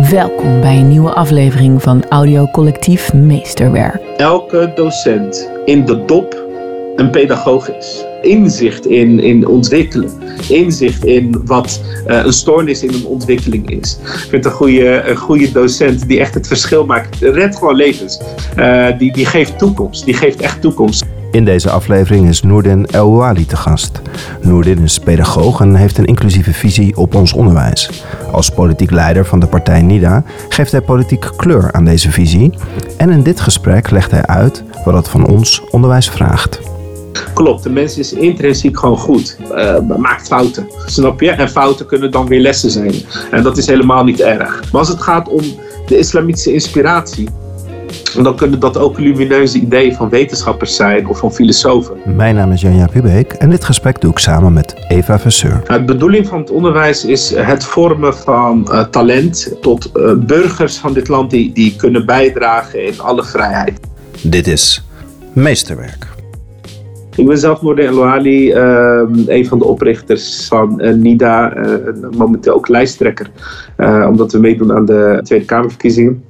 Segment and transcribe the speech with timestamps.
[0.00, 4.02] Welkom bij een nieuwe aflevering van Audiocollectief Meesterwerk.
[4.16, 6.44] Elke docent in de dop
[6.96, 8.04] een pedagoog is.
[8.22, 10.10] Inzicht in, in ontwikkelen.
[10.48, 13.98] Inzicht in wat uh, een stoornis in een ontwikkeling is.
[14.02, 17.16] Ik vind een goede, een goede docent die echt het verschil maakt.
[17.20, 18.20] Red gewoon levens.
[18.58, 20.04] Uh, die, die geeft toekomst.
[20.04, 21.04] Die geeft echt toekomst.
[21.36, 24.00] In deze aflevering is Noordin El te gast.
[24.42, 28.04] Noordin is pedagoog en heeft een inclusieve visie op ons onderwijs.
[28.32, 32.54] Als politiek leider van de partij NIDA geeft hij politieke kleur aan deze visie.
[32.96, 36.60] En in dit gesprek legt hij uit wat het van ons onderwijs vraagt.
[37.34, 39.38] Klopt, de mens is intrinsiek gewoon goed.
[39.52, 41.30] Uh, maakt fouten, snap je?
[41.30, 42.94] En fouten kunnen dan weer lessen zijn.
[43.30, 44.72] En dat is helemaal niet erg.
[44.72, 45.42] Maar als het gaat om
[45.86, 47.28] de islamitische inspiratie,
[48.22, 51.96] dan kunnen dat ook lumineuze ideeën van wetenschappers zijn of van filosofen.
[52.16, 55.62] Mijn naam is Janja Pubeek en dit gesprek doe ik samen met Eva Verseur.
[55.66, 60.92] De bedoeling van het onderwijs is het vormen van uh, talent tot uh, burgers van
[60.92, 63.80] dit land die, die kunnen bijdragen in alle vrijheid.
[64.22, 64.86] Dit is
[65.32, 66.06] Meesterwerk.
[67.16, 71.74] Ik ben zelf Noorde Elouali, uh, een van de oprichters van uh, NIDA, uh,
[72.16, 73.30] momenteel ook lijsttrekker,
[74.08, 76.24] omdat we meedoen aan de Tweede Kamerverkiezingen.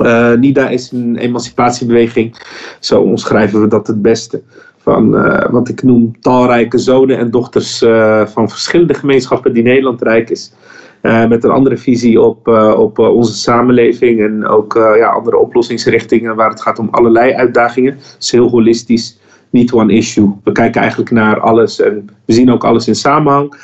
[0.00, 2.36] Uh, NIDA is een emancipatiebeweging,
[2.80, 4.42] zo omschrijven we dat het beste.
[4.78, 10.02] Van uh, wat ik noem talrijke zonen en dochters uh, van verschillende gemeenschappen die Nederland
[10.02, 10.52] rijk is.
[11.02, 16.62] met een andere visie op, op onze samenleving en ook ja, andere oplossingsrichtingen waar het
[16.62, 17.92] gaat om allerlei uitdagingen.
[17.92, 19.18] Het is heel holistisch,
[19.50, 20.32] niet one issue.
[20.44, 23.54] We kijken eigenlijk naar alles en we zien ook alles in samenhang.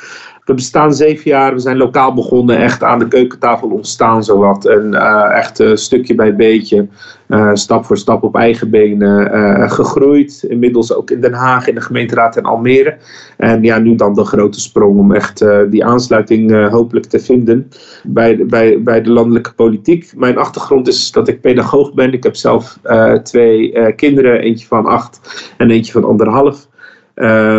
[0.45, 1.53] We bestaan zeven jaar.
[1.53, 4.65] We zijn lokaal begonnen, echt aan de keukentafel ontstaan zowat.
[4.65, 6.87] En uh, echt uh, stukje bij beetje,
[7.27, 10.45] uh, stap voor stap op eigen benen gegroeid.
[10.47, 12.97] Inmiddels ook in Den Haag, in de gemeenteraad en Almere.
[13.37, 17.69] En ja, nu dan de grote sprong om echt die aansluiting hopelijk te vinden
[18.03, 20.13] bij, bij, bij de landelijke politiek.
[20.15, 22.13] Mijn achtergrond is dat ik pedagoog ben.
[22.13, 22.79] Ik heb zelf
[23.23, 25.19] twee kinderen, eentje van acht
[25.57, 26.67] en eentje van anderhalf.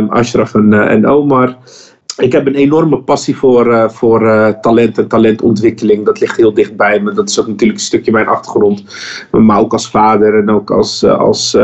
[0.09, 1.57] Ashraf en, en Omar
[2.16, 6.04] ik heb een enorme passie voor, uh, voor uh, talent en talentontwikkeling.
[6.04, 7.12] Dat ligt heel dicht bij me.
[7.12, 8.84] Dat is ook natuurlijk een stukje mijn achtergrond.
[9.31, 11.56] Maar ook als vader en ook als, uh, als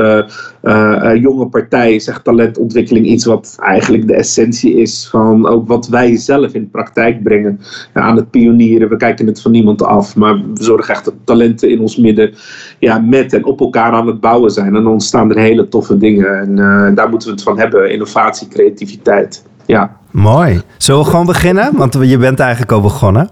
[1.20, 6.54] jonge partij is talentontwikkeling iets wat eigenlijk de essentie is van ook wat wij zelf
[6.54, 7.60] in de praktijk brengen.
[7.92, 8.88] aan het pionieren.
[8.88, 10.16] We kijken het van niemand af.
[10.16, 12.34] Maar we zorgen echt dat talenten in ons midden
[12.78, 14.66] ja, met en op elkaar aan het bouwen zijn.
[14.66, 16.38] En dan ontstaan er hele toffe dingen.
[16.38, 17.92] En daar moeten we het van hebben.
[17.92, 19.42] Innovatie, creativiteit.
[19.67, 19.97] Ja.
[20.11, 20.62] Mooi.
[20.77, 21.77] Zullen we gewoon beginnen?
[21.77, 23.31] Want je bent eigenlijk al begonnen.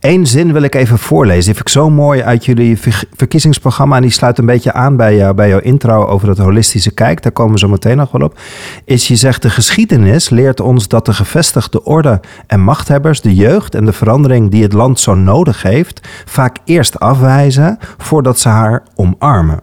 [0.00, 1.44] Eén zin wil ik even voorlezen.
[1.44, 2.78] Die vind ik zo mooi uit jullie
[3.16, 3.96] verkiezingsprogramma.
[3.96, 7.22] En die sluit een beetje aan bij, jou, bij jouw intro over het holistische kijk.
[7.22, 8.38] Daar komen we zo meteen nog wel op.
[8.84, 13.20] Is je zegt, de geschiedenis leert ons dat de gevestigde orde en machthebbers...
[13.20, 16.08] de jeugd en de verandering die het land zo nodig heeft...
[16.24, 19.60] vaak eerst afwijzen voordat ze haar omarmen.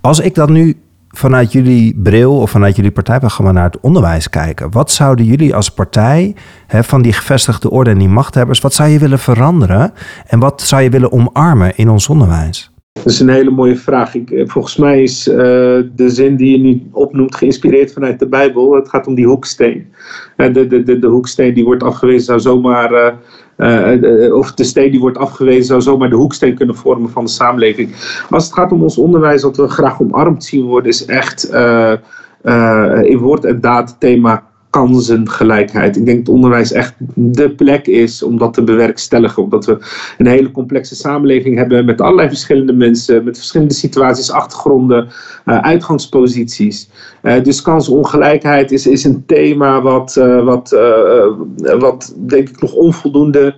[0.00, 4.70] Als ik dat nu vanuit jullie bril of vanuit jullie partijprogramma naar het onderwijs kijken.
[4.70, 6.34] Wat zouden jullie als partij
[6.66, 9.92] hè, van die gevestigde orde en die machthebbers, wat zou je willen veranderen
[10.26, 12.70] en wat zou je willen omarmen in ons onderwijs?
[12.92, 14.14] Dat is een hele mooie vraag.
[14.14, 15.34] Ik, eh, volgens mij is uh,
[15.94, 18.74] de zin die je nu opnoemt geïnspireerd vanuit de Bijbel.
[18.74, 19.86] Het gaat om die hoeksteen.
[20.36, 23.14] Uh, de, de, de, de hoeksteen die wordt afgewezen zou zomaar
[23.56, 27.30] uh, of de steen die wordt afgewezen zou zomaar de hoeksteen kunnen vormen van de
[27.30, 27.90] samenleving.
[28.30, 31.92] Als het gaat om ons onderwijs, wat we graag omarmd zien worden, is echt uh,
[33.02, 35.96] in woord en daad thema kansengelijkheid.
[35.96, 39.42] Ik denk dat onderwijs echt de plek is om dat te bewerkstelligen.
[39.42, 39.78] Omdat we
[40.18, 45.08] een hele complexe samenleving hebben met allerlei verschillende mensen, met verschillende situaties, achtergronden,
[45.46, 46.88] uh, uitgangsposities.
[47.22, 50.70] Uh, dus kansongelijkheid is, is een thema wat, uh, wat,
[51.78, 53.54] wat denk ik nog onvoldoende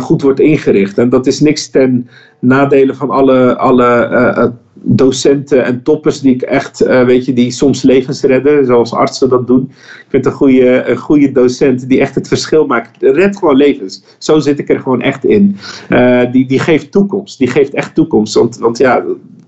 [0.00, 0.98] goed wordt ingericht.
[0.98, 2.08] En dat is niks ten
[2.40, 4.54] nadele van alle, alle
[4.88, 9.28] docenten en toppers die ik echt, uh, weet je, die soms levens redden, zoals artsen
[9.28, 9.70] dat doen.
[9.80, 12.90] Ik vind een goede, een goede docent die echt het verschil maakt.
[13.00, 14.02] Red gewoon levens.
[14.18, 15.56] Zo zit ik er gewoon echt in.
[15.88, 17.38] Uh, die, die geeft toekomst.
[17.38, 18.34] Die geeft echt toekomst.
[18.34, 19.04] Want, want ja,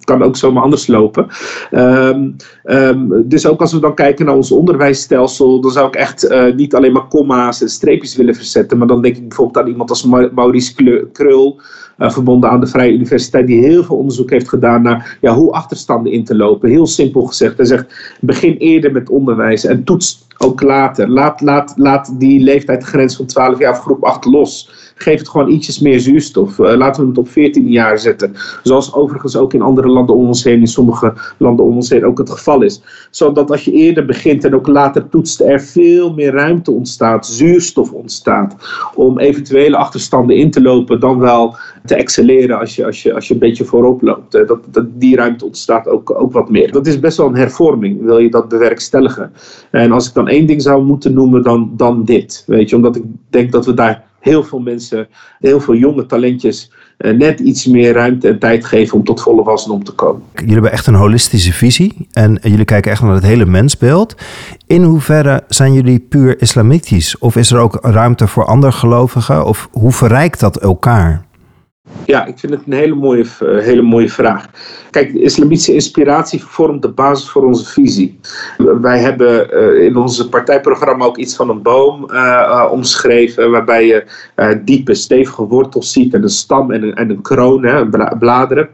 [0.09, 1.27] kan ook zomaar anders lopen.
[1.71, 6.25] Um, um, dus ook als we dan kijken naar ons onderwijsstelsel, dan zou ik echt
[6.25, 9.71] uh, niet alleen maar komma's en streepjes willen verzetten, maar dan denk ik bijvoorbeeld aan
[9.71, 10.05] iemand als
[10.35, 11.61] Maurice Krul,
[11.99, 16.13] verbonden aan de Vrije Universiteit, die heel veel onderzoek heeft gedaan naar ja, hoe achterstanden
[16.13, 16.71] in te lopen.
[16.71, 17.57] Heel simpel gezegd.
[17.57, 21.09] Hij zegt, begin eerder met onderwijs en toets ook later.
[21.09, 24.71] Laat, laat, laat die leeftijdsgrens van 12 jaar of groep 8 los.
[24.99, 26.59] Geef het gewoon ietsjes meer zuurstof.
[26.59, 28.35] laten we het op 14 jaar zetten.
[28.63, 32.05] Zoals overigens ook in andere landen om ons heen, in sommige landen om ons heen
[32.05, 32.83] ook het geval is.
[33.11, 37.93] Zodat als je eerder begint en ook later toetst, er veel meer ruimte ontstaat, zuurstof
[37.93, 38.57] ontstaat.
[38.95, 43.29] Om eventuele achterstanden in te lopen, dan wel te excelleren als je, als je, als
[43.29, 44.33] je een beetje voorop loopt.
[44.33, 46.73] Dat, dat, die ruimte ontstaat ook, ook wat meer.
[46.73, 49.33] Dat is best wel een hervorming, wil je dat bewerkstelligen.
[49.71, 52.45] En als ik dan één ding zou moeten noemen, dan, dan dit.
[52.47, 55.09] Weet je, omdat ik denk dat we daar heel veel mensen,
[55.39, 59.43] heel veel jonge talentjes eh, net iets meer ruimte en tijd geven om tot volle
[59.43, 60.23] wasdom te komen.
[60.35, 64.15] Jullie hebben echt een holistische visie en jullie kijken echt naar het hele mensbeeld.
[64.67, 67.19] In hoeverre zijn jullie puur islamitisch?
[67.19, 69.45] Of is er ook ruimte voor andere gelovigen?
[69.45, 71.27] Of hoe verrijkt dat elkaar?
[72.05, 74.47] Ja, ik vind het een hele mooie, eh, hele mooie vraag.
[74.91, 78.21] Kijk, de islamitische inspiratie vormt de basis voor onze visie.
[78.81, 84.05] Wij hebben uh, in onze partijprogramma ook iets van een boom uh, omschreven, waarbij je
[84.65, 87.89] diepe, stevige wortels ziet en een stam en een, en een kroon, hè,
[88.19, 88.69] bladeren.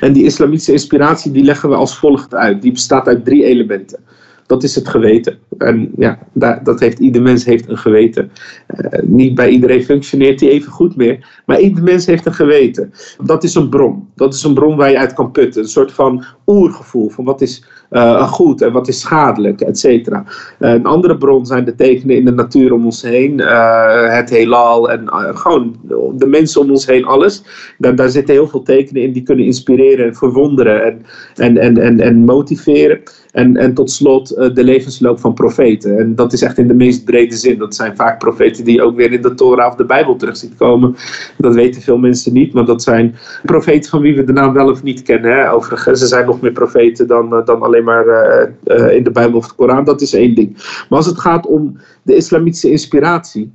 [0.00, 2.62] En die islamitische inspiratie die leggen we als volgt uit.
[2.62, 3.98] Die bestaat uit drie elementen
[4.46, 5.38] dat is het geweten.
[5.58, 6.18] En ja,
[6.62, 8.30] dat heeft, ieder mens heeft een geweten.
[8.76, 12.92] Uh, niet bij iedereen functioneert die even goed meer, maar ieder mens heeft een geweten.
[13.22, 14.08] Dat is een bron.
[14.14, 15.62] Dat is een bron waar je uit kan putten.
[15.62, 20.24] Een soort van oergevoel van wat is uh, goed en wat is schadelijk, et cetera.
[20.58, 23.38] Uh, een andere bron zijn de tekenen in de natuur om ons heen,
[24.08, 25.76] het heelal en gewoon
[26.14, 27.42] de mensen om ons heen, alles.
[27.78, 31.02] Daar, daar zitten heel veel tekenen in die kunnen inspireren en verwonderen en,
[31.34, 33.02] en, en, en, en motiveren.
[33.34, 35.98] En, en tot slot uh, de levensloop van profeten.
[35.98, 37.58] En dat is echt in de meest brede zin.
[37.58, 40.36] Dat zijn vaak profeten die je ook weer in de Torah of de Bijbel terug
[40.36, 40.96] ziet komen.
[41.38, 43.14] Dat weten veel mensen niet, maar dat zijn
[43.44, 45.32] profeten van wie we de naam wel of niet kennen.
[45.32, 45.52] Hè.
[45.52, 48.06] Overigens, er zijn nog meer profeten dan, uh, dan alleen maar
[48.64, 49.84] uh, in de Bijbel of de Koran.
[49.84, 50.52] Dat is één ding.
[50.88, 53.52] Maar als het gaat om de islamitische inspiratie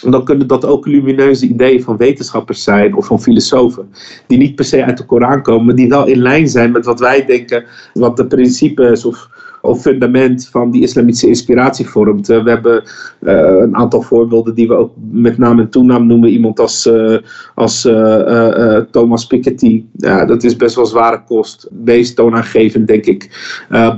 [0.00, 3.90] dan kunnen dat ook lumineuze ideeën van wetenschappers zijn of van filosofen.
[4.26, 6.84] Die niet per se uit de Koran komen, maar die wel in lijn zijn met
[6.84, 9.28] wat wij denken, wat de principes of
[9.64, 12.28] of fundament van die islamitische inspiratie vormt.
[12.28, 12.82] Eh, we hebben
[13.20, 16.30] eh, een aantal voorbeelden die we ook met naam en toenaam noemen.
[16.30, 17.16] Iemand als, uh,
[17.54, 17.82] als
[18.90, 19.84] Thomas Piketty.
[19.96, 21.68] Ja, dat is best wel zware kost.
[21.84, 23.30] Meest toonaangevend, denk ik,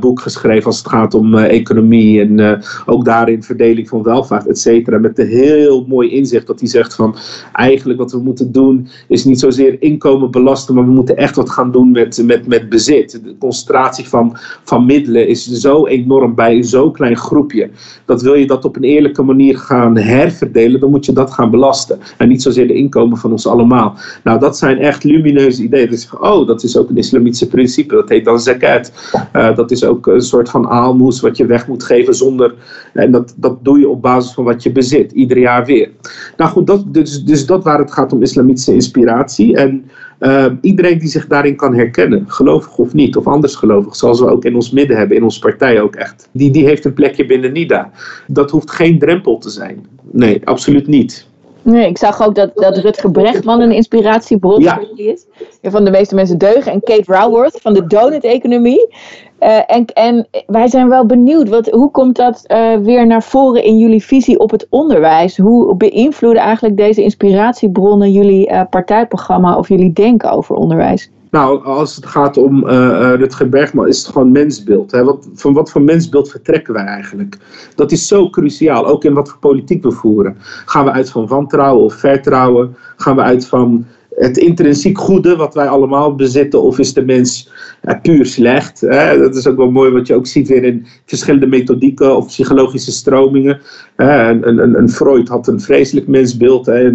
[0.01, 4.99] boek geschreven als het gaat om economie en ook daarin verdeling van welvaart, et cetera.
[4.99, 7.17] Met een heel mooi inzicht dat hij zegt van
[7.53, 11.51] eigenlijk wat we moeten doen is niet zozeer inkomen belasten, maar we moeten echt wat
[11.51, 13.21] gaan doen met, met, met bezit.
[13.25, 17.71] De concentratie van, van middelen is zo enorm bij een zo klein groepje.
[18.05, 21.51] Dat wil je dat op een eerlijke manier gaan herverdelen, dan moet je dat gaan
[21.51, 21.99] belasten.
[22.19, 23.95] En niet zozeer de inkomen van ons allemaal.
[24.25, 25.91] Nou, dat zijn echt lumineuze ideeën.
[25.91, 27.95] Dus, oh, dat is ook een islamitische principe.
[27.95, 28.93] Dat heet dan zakat.
[29.37, 32.55] Uh, dat is ook een soort van aalmoes wat je weg moet geven zonder.
[32.93, 35.91] En dat, dat doe je op basis van wat je bezit, ieder jaar weer.
[36.37, 39.57] Nou goed, dat, dus, dus dat waar het gaat om islamitische inspiratie.
[39.57, 39.85] En
[40.21, 44.31] uh, iedereen die zich daarin kan herkennen, gelovig of niet, of anders gelovig, zoals we
[44.31, 47.27] ook in ons midden hebben, in onze partij ook echt, die, die heeft een plekje
[47.27, 47.91] binnen NIDA.
[48.27, 49.87] Dat hoeft geen drempel te zijn.
[50.11, 51.27] Nee, absoluut niet.
[51.67, 54.81] Nee, ik zag ook dat, dat Rutger Brechtman een inspiratiebron ja.
[54.97, 55.27] is.
[55.63, 56.73] Van de meeste mensen deugen.
[56.73, 58.89] En Kate Raworth van de donut-economie.
[59.41, 63.65] Uh, en, en wij zijn wel benieuwd, wat, hoe komt dat uh, weer naar voren
[63.65, 65.37] in jullie visie op het onderwijs?
[65.37, 71.11] Hoe beïnvloeden eigenlijk deze inspiratiebronnen jullie uh, partijprogramma of jullie denken over onderwijs?
[71.31, 72.71] Nou, als het gaat om uh,
[73.15, 74.91] Rutger Bergman, is het gewoon mensbeeld.
[74.91, 75.05] Hè?
[75.05, 77.37] Wat, van wat voor mensbeeld vertrekken wij eigenlijk?
[77.75, 80.37] Dat is zo cruciaal, ook in wat voor politiek we voeren.
[80.65, 82.77] Gaan we uit van wantrouwen of vertrouwen?
[82.97, 83.87] Gaan we uit van
[84.17, 87.51] het intrinsiek goede wat wij allemaal bezitten, of is de mens
[88.03, 88.81] puur slecht?
[88.81, 89.19] Hè?
[89.19, 92.93] Dat is ook wel mooi wat je ook ziet weer in verschillende methodieken of psychologische
[92.93, 93.61] stromingen.
[93.97, 96.91] Een, een, een, Freud had een vreselijk mensbeeld, hè?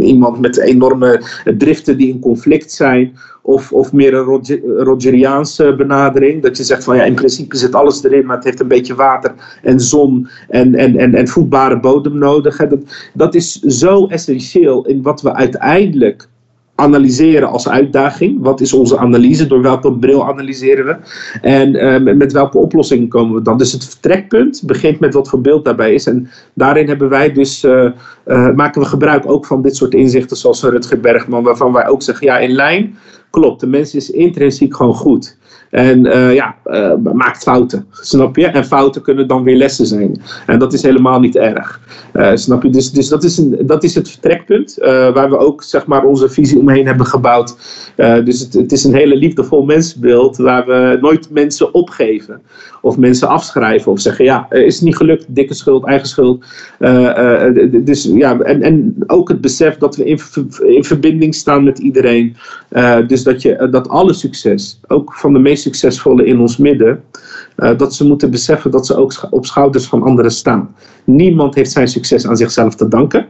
[0.00, 1.22] Iemand met enorme
[1.56, 3.16] driften die in conflict zijn.
[3.42, 6.42] Of, of meer een Rogeriaanse benadering.
[6.42, 8.94] Dat je zegt van ja, in principe zit alles erin, maar het heeft een beetje
[8.94, 12.56] water en zon en, en, en, en voedbare bodem nodig.
[12.56, 12.80] Dat,
[13.14, 16.28] dat is zo essentieel in wat we uiteindelijk
[16.78, 18.38] analyseren als uitdaging.
[18.40, 19.46] Wat is onze analyse?
[19.46, 20.96] Door welke bril analyseren we?
[21.40, 23.58] En uh, met welke oplossingen komen we dan?
[23.58, 26.06] Dus het vertrekpunt begint met wat voor beeld daarbij is.
[26.06, 27.90] En daarin hebben wij dus, uh,
[28.26, 32.02] uh, maken we gebruik ook van dit soort inzichten zoals Rutger Bergman, waarvan wij ook
[32.02, 32.96] zeggen, ja, in lijn
[33.30, 35.37] klopt, de mens is intrinsiek gewoon goed.
[35.70, 36.56] En ja,
[37.12, 38.46] maakt fouten, snap je?
[38.46, 40.20] En fouten kunnen dan weer lessen zijn.
[40.46, 41.80] En dat is helemaal niet erg.
[42.34, 42.70] snap je?
[42.70, 44.76] Dus, dus dat, is een, dat is het vertrekpunt
[45.14, 47.56] waar we ook zeg maar, onze visie omheen hebben gebouwd.
[47.96, 52.40] dus het, het is een hele liefdevol mensbeeld waar we nooit mensen opgeven
[52.88, 56.44] of mensen afschrijven of zeggen ja, is het niet gelukt, dikke schuld, eigen schuld.
[57.84, 60.20] dus ja, en, en ook het besef dat we in,
[60.66, 62.36] in verbinding staan met iedereen.
[63.06, 67.02] Dus dat, je, dat alle succes, ook van de meest succesvolle in ons midden,
[67.76, 70.74] dat ze moeten beseffen dat ze ook op schouders van anderen staan.
[71.04, 73.26] Niemand heeft zijn succes aan zichzelf te danken.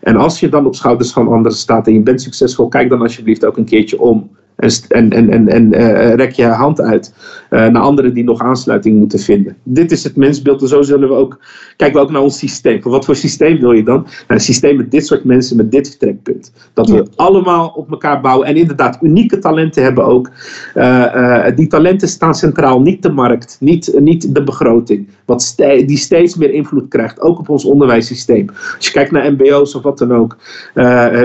[0.00, 3.02] En als je dan op schouders van anderen staat en je bent succesvol, kijk dan
[3.02, 4.30] alsjeblieft ook een keertje om
[4.60, 7.14] en, en, en, en uh, rek je hand uit
[7.50, 9.56] uh, naar anderen die nog aansluiting moeten vinden.
[9.62, 11.38] Dit is het mensbeeld en zo zullen we ook
[11.80, 12.80] kijken we ook naar ons systeem.
[12.82, 14.02] Wat voor systeem wil je dan?
[14.02, 16.52] Nou, een systeem met dit soort mensen, met dit vertrekpunt.
[16.72, 20.30] Dat we allemaal op elkaar bouwen en inderdaad unieke talenten hebben ook.
[20.74, 25.08] Uh, die talenten staan centraal, niet de markt, niet, niet de begroting.
[25.30, 25.54] Wat
[25.86, 28.46] die steeds meer invloed krijgt, ook op ons onderwijssysteem.
[28.76, 30.36] Als je kijkt naar MBO's of wat dan ook.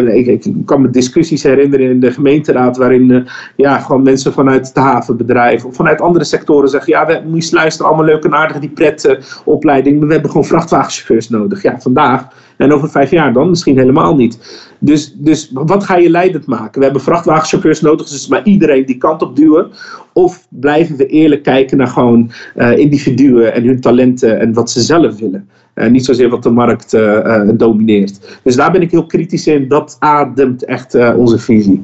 [0.07, 4.75] Ik, ik, kan me discussies herinneren in de gemeenteraad waarin ja, gewoon mensen vanuit het
[4.75, 8.69] havenbedrijf of vanuit andere sectoren zeggen: ja, we moeten luisteren, allemaal leuk en aardig, die
[8.69, 11.61] pretopleiding, maar we hebben gewoon vrachtwagenchauffeurs nodig.
[11.61, 14.63] Ja, vandaag en over vijf jaar dan misschien helemaal niet.
[14.85, 16.79] Dus, dus wat ga je leidend maken?
[16.79, 19.69] We hebben vrachtwagenchauffeurs nodig, dus maar iedereen die kant op duwen.
[20.13, 24.81] Of blijven we eerlijk kijken naar gewoon uh, individuen en hun talenten en wat ze
[24.81, 25.49] zelf willen?
[25.75, 28.39] Uh, niet zozeer wat de markt uh, domineert.
[28.43, 29.67] Dus daar ben ik heel kritisch in.
[29.67, 31.83] Dat ademt echt onze visie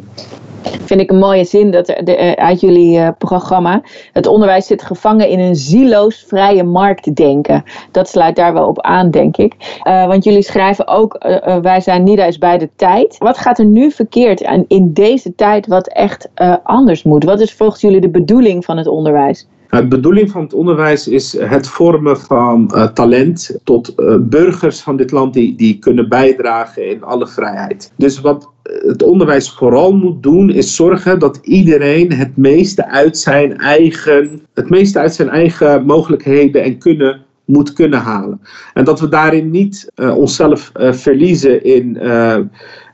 [0.63, 3.81] vind ik een mooie zin dat er, de, eh, uit jullie uh, programma.
[4.13, 7.63] Het onderwijs zit gevangen in een zieloos vrije marktdenken.
[7.91, 9.79] Dat sluit daar wel op aan, denk ik.
[9.83, 11.17] Uh, want jullie schrijven ook,
[11.61, 13.17] wij zijn niet eens bij de tijd.
[13.17, 16.29] Wat gaat er nu verkeerd en in deze tijd wat echt
[16.63, 17.23] anders moet?
[17.23, 19.47] Wat is volgens jullie de bedoeling van het onderwijs?
[19.71, 24.97] De bedoeling van het onderwijs is het vormen van uh, talent tot uh, burgers van
[24.97, 27.91] dit land die, die kunnen bijdragen in alle vrijheid.
[27.95, 33.57] Dus wat het onderwijs vooral moet doen, is zorgen dat iedereen het meeste uit zijn
[33.57, 38.41] eigen, het meeste uit zijn eigen mogelijkheden en kunnen moet kunnen halen.
[38.73, 41.97] En dat we daarin niet onszelf verliezen in,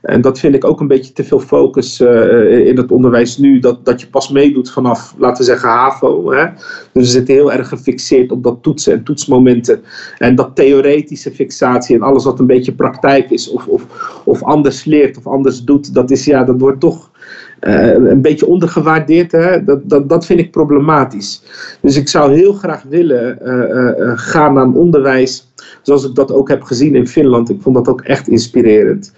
[0.08, 3.84] en dat vind ik ook een beetje te veel focus in het onderwijs nu, dat,
[3.84, 6.32] dat je pas meedoet vanaf, laten we zeggen, HAVO.
[6.32, 6.44] Hè?
[6.92, 9.80] Dus we zitten heel erg gefixeerd op dat toetsen en toetsmomenten.
[10.18, 13.86] En dat theoretische fixatie en alles wat een beetje praktijk is, of, of,
[14.24, 17.10] of anders leert of anders doet, dat, is, ja, dat wordt toch
[17.60, 19.32] uh, een beetje ondergewaardeerd.
[19.32, 19.64] Hè?
[19.64, 21.42] Dat, dat, dat vind ik problematisch.
[21.80, 25.47] Dus ik zou heel graag willen uh, uh, gaan naar onderwijs
[25.82, 27.50] zoals ik dat ook heb gezien in Finland.
[27.50, 29.12] Ik vond dat ook echt inspirerend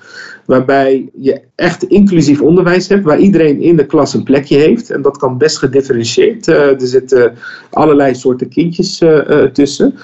[0.50, 4.90] waarbij je echt inclusief onderwijs hebt, waar iedereen in de klas een plekje heeft.
[4.90, 6.48] En dat kan best gedifferentieerd.
[6.48, 7.34] Uh, er zitten
[7.70, 9.94] allerlei soorten kindjes uh, uh, tussen.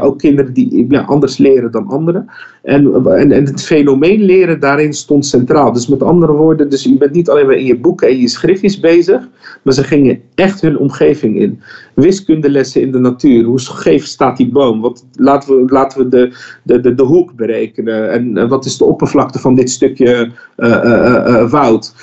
[0.00, 2.30] ook kinderen die anders leren dan anderen.
[2.62, 5.72] En, en, en, het fenomeen leren daarin stond centraal.
[5.72, 8.28] Dus met andere woorden, dus je bent niet alleen maar in je boeken en je
[8.28, 9.28] schriftjes bezig,
[9.62, 11.60] maar ze gingen echt hun omgeving in.
[11.94, 13.44] Wiskundelessen in de natuur.
[13.44, 14.80] Hoe scheef staat die boom?
[14.80, 16.32] Wat, laten we, laten we de,
[16.80, 18.10] de, de, hoek berekenen.
[18.10, 19.96] En wat is de oppervlakte van dit stuk?
[19.96, 21.94] stukje uh, woud.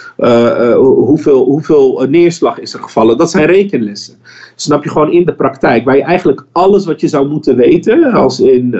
[0.76, 3.18] hoeveel, hoeveel neerslag is er gevallen?
[3.18, 4.16] Dat zijn rekenlessen.
[4.56, 5.86] Snap je gewoon in de praktijk.
[5.86, 8.76] Waar je eigenlijk alles wat je zou moeten weten, als in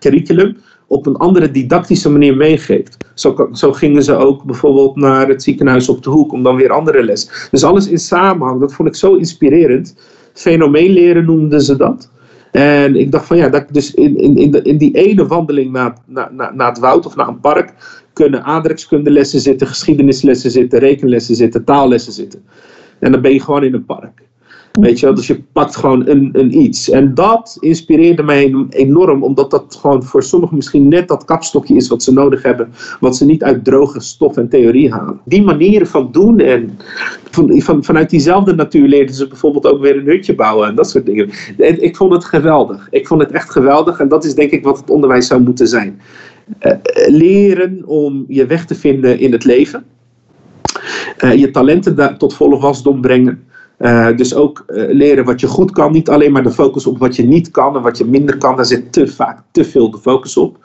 [0.00, 0.56] curriculum,
[0.94, 2.96] op een andere didactische manier meegeeft.
[3.14, 6.72] Zo, zo, gingen ze ook bijvoorbeeld naar het ziekenhuis op de hoek om dan weer
[6.72, 7.48] andere les.
[7.50, 9.96] Dus alles in samenhang, dat vond ik zo inspirerend.
[10.32, 12.10] Fenomeenleren noemden ze dat.
[12.52, 15.72] En ik dacht van ja, dat dus in, in, in, de, in die ene wandeling
[15.72, 17.72] naar, naar, naar het woud of naar een park
[18.12, 22.44] kunnen aardrijkskundelessen zitten, geschiedenislessen zitten, rekenlessen zitten, taallessen zitten.
[22.98, 24.22] En dan ben je gewoon in een park.
[24.80, 26.90] Weet je dus je pakt gewoon een, een iets.
[26.90, 31.88] En dat inspireerde mij enorm, omdat dat gewoon voor sommigen misschien net dat kapstokje is
[31.88, 35.20] wat ze nodig hebben, wat ze niet uit droge stof en theorie halen.
[35.24, 36.78] Die manieren van doen en
[37.30, 40.90] van, van, vanuit diezelfde natuur leerden ze bijvoorbeeld ook weer een hutje bouwen en dat
[40.90, 41.30] soort dingen.
[41.58, 42.88] En ik vond het geweldig.
[42.90, 45.68] Ik vond het echt geweldig en dat is denk ik wat het onderwijs zou moeten
[45.68, 46.00] zijn.
[46.60, 46.72] Uh,
[47.06, 49.84] leren om je weg te vinden in het leven.
[51.24, 53.52] Uh, je talenten daar tot volle wasdom brengen.
[53.84, 55.92] Uh, dus ook leren wat je goed kan.
[55.92, 58.56] Niet alleen maar de focus op wat je niet kan en wat je minder kan.
[58.56, 60.58] Daar zit te vaak te veel de focus op.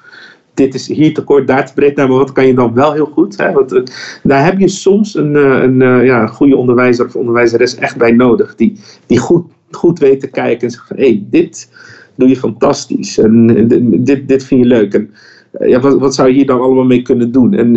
[0.54, 1.96] Dit is hier te kort, daar te breed.
[1.96, 3.38] Maar wat kan je dan wel heel goed?
[3.38, 3.52] Hè?
[3.52, 3.92] Want,
[4.24, 8.56] daar heb je soms een, een ja, goede onderwijzer of onderwijzeres echt bij nodig.
[8.56, 10.98] Die, die goed, goed weet te kijken en zegt van...
[10.98, 11.70] Hé, hey, dit
[12.16, 13.18] doe je fantastisch.
[13.18, 13.68] En
[14.04, 14.94] dit, dit vind je leuk.
[14.94, 15.12] En,
[15.60, 17.54] ja, wat, wat, zou je hier dan allemaal mee kunnen doen?
[17.54, 17.76] En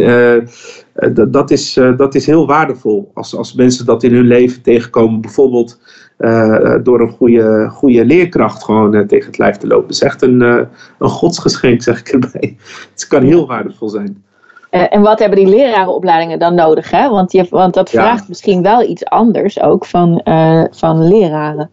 [1.28, 5.20] dat, is, uh, dat is heel waardevol als, als mensen dat in hun leven tegenkomen.
[5.20, 5.80] Bijvoorbeeld
[6.82, 9.86] door een goede, goede leerkracht gewoon tegen het lijf te lopen.
[9.86, 10.68] Het is echt een, een
[11.08, 12.56] godsgeschenk, zeg ik erbij.
[12.92, 14.24] Het kan heel waardevol zijn.
[14.70, 16.90] en wat hebben die lerarenopleidingen dan nodig?
[16.90, 17.08] Hè?
[17.08, 20.20] Want, je, want dat vraagt misschien wel iets anders ook van,
[20.70, 21.70] van leraren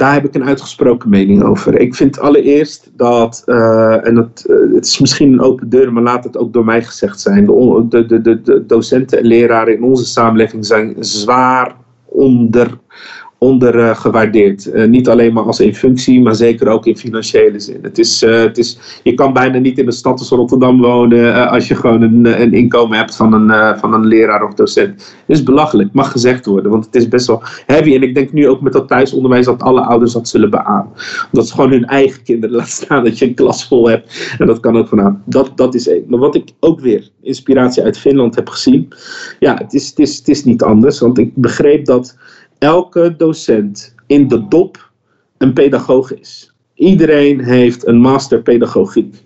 [0.00, 1.80] daar heb ik een uitgesproken mening over.
[1.80, 6.02] Ik vind allereerst dat, uh, en het, uh, het is misschien een open deur, maar
[6.02, 7.46] laat het ook door mij gezegd zijn.
[7.46, 12.78] De, de, de, de docenten en leraren in onze samenleving zijn zwaar onder
[13.40, 14.70] ondergewaardeerd.
[14.74, 17.78] Uh, niet alleen maar als in functie, maar zeker ook in financiële zin.
[17.82, 21.18] Het is, uh, het is, je kan bijna niet in de stad als Rotterdam wonen
[21.18, 24.90] uh, als je gewoon een, een inkomen hebt van een, van een leraar of docent.
[24.90, 27.94] Het is belachelijk, mag gezegd worden, want het is best wel heavy.
[27.94, 30.92] En ik denk nu ook met dat thuisonderwijs dat alle ouders dat zullen beamen.
[31.32, 34.34] Omdat ze gewoon hun eigen kinderen laten staan, dat je een klas vol hebt.
[34.38, 35.18] En dat kan ook vanavond.
[35.24, 36.04] Dat, dat is één.
[36.08, 38.88] Maar wat ik ook weer inspiratie uit Finland heb gezien,
[39.38, 41.00] ja, het is, het is, het is niet anders.
[41.00, 42.16] Want ik begreep dat
[42.60, 44.90] elke docent in de dop
[45.38, 46.54] een pedagoog is.
[46.74, 49.16] Iedereen heeft een master pedagogiek.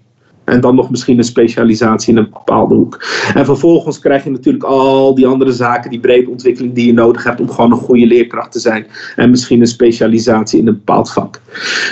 [0.45, 3.05] En dan nog misschien een specialisatie in een bepaalde hoek.
[3.35, 7.25] En vervolgens krijg je natuurlijk al die andere zaken, die brede ontwikkeling die je nodig
[7.25, 8.87] hebt om gewoon een goede leerkracht te zijn.
[9.17, 11.41] En misschien een specialisatie in een bepaald vak.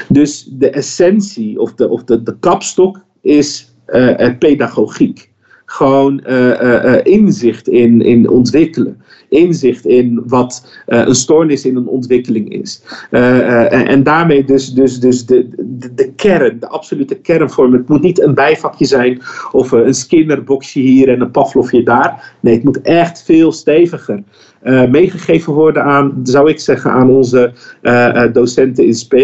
[0.08, 5.31] Dus de essentie of de, of de, de kapstok is uh, pedagogiek
[5.72, 9.02] gewoon uh, uh, inzicht in, in ontwikkelen.
[9.28, 12.82] Inzicht in wat een stoornis in een ontwikkeling is.
[13.10, 17.72] En, en, daarmee dus, dus, dus de, de, de, kern, de absolute kernvorm.
[17.72, 19.20] Het moet niet een bijvakje zijn
[19.52, 22.36] of een Skinnerboxje hier en een Pavlovje daar.
[22.40, 24.22] Nee, het moet echt veel steviger
[24.90, 27.52] meegegeven worden aan, zou ik zeggen, aan onze
[28.32, 29.14] docenten in SP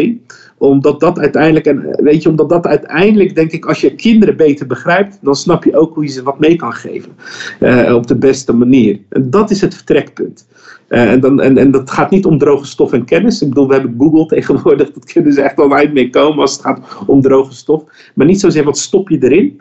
[0.58, 4.66] omdat dat uiteindelijk, en weet je, omdat dat uiteindelijk, denk ik, als je kinderen beter
[4.66, 7.12] begrijpt, dan snap je ook hoe je ze wat mee kan geven.
[7.60, 9.00] Uh, op de beste manier.
[9.08, 10.46] En dat is het vertrekpunt.
[10.88, 13.42] Uh, en, dan, en, en dat gaat niet om droge stof en kennis.
[13.42, 16.52] Ik bedoel, we hebben Google tegenwoordig, dat kunnen ze echt wel uit mee komen als
[16.52, 17.82] het gaat om droge stof.
[18.14, 19.60] Maar niet zozeer wat stop je erin,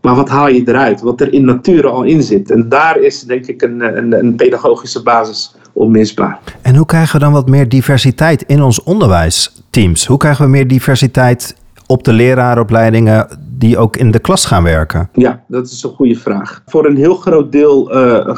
[0.00, 1.00] maar wat haal je eruit?
[1.00, 2.50] Wat er in nature al in zit.
[2.50, 6.40] En daar is denk ik een, een, een pedagogische basis onmisbaar.
[6.62, 8.82] En hoe krijgen we dan wat meer diversiteit in ons
[9.74, 10.06] onderwijsteams?
[10.06, 13.26] Hoe krijgen we meer diversiteit op de leraaropleidingen
[13.58, 15.08] die ook in de klas gaan werken?
[15.12, 16.62] Ja, dat is een goede vraag.
[16.66, 18.36] Voor een heel groot deel uh,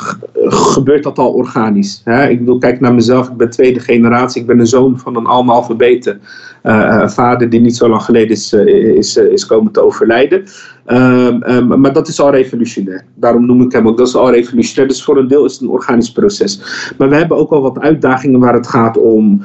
[0.74, 2.00] gebeurt dat al organisch.
[2.04, 2.28] Hè?
[2.28, 3.28] Ik bedoel, kijk naar mezelf.
[3.28, 4.40] Ik ben tweede generatie.
[4.40, 6.18] Ik ben een zoon van een analfabete
[6.66, 10.44] uh, vader die niet zo lang geleden is, is, is komen te overlijden.
[10.86, 13.04] Um, um, maar dat is al revolutionair.
[13.14, 14.88] Daarom noem ik hem ook, dat is al revolutionair.
[14.88, 16.60] Dus voor een deel is het een organisch proces.
[16.98, 19.44] Maar we hebben ook al wat uitdagingen waar het gaat om,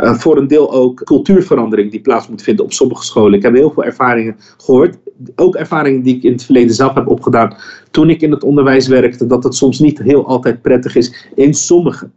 [0.00, 3.34] voor een deel ook cultuurverandering die plaats moet vinden op sommige scholen.
[3.34, 4.96] Ik heb heel veel ervaringen gehoord.
[5.36, 7.56] Ook ervaringen die ik in het verleden zelf heb opgedaan
[7.90, 9.26] toen ik in het onderwijs werkte.
[9.26, 12.10] Dat het soms niet heel altijd prettig is in sommige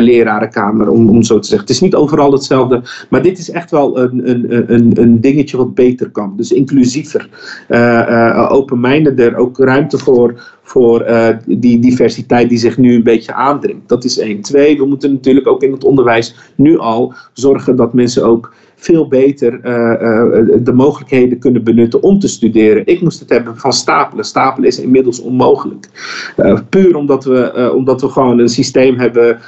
[0.00, 1.66] lerarenkamer, om, om zo te zeggen.
[1.66, 5.56] Het is niet overal hetzelfde, maar dit is echt wel een, een, een, een dingetje
[5.56, 6.34] wat beter kan.
[6.36, 7.28] Dus inclusiever,
[7.68, 11.06] uh, open-mindeder, ook ruimte voor, voor
[11.46, 13.88] die diversiteit die zich nu een beetje aandringt.
[13.88, 14.40] Dat is één.
[14.40, 19.08] Twee, we moeten natuurlijk ook in het onderwijs nu al zorgen dat mensen ook veel
[19.08, 22.86] beter uh, uh, de mogelijkheden kunnen benutten om te studeren.
[22.86, 24.24] Ik moest het hebben van stapelen.
[24.24, 25.88] Stapelen is inmiddels onmogelijk.
[26.36, 29.38] Uh, puur omdat we, omdat we gewoon een systeem hebben,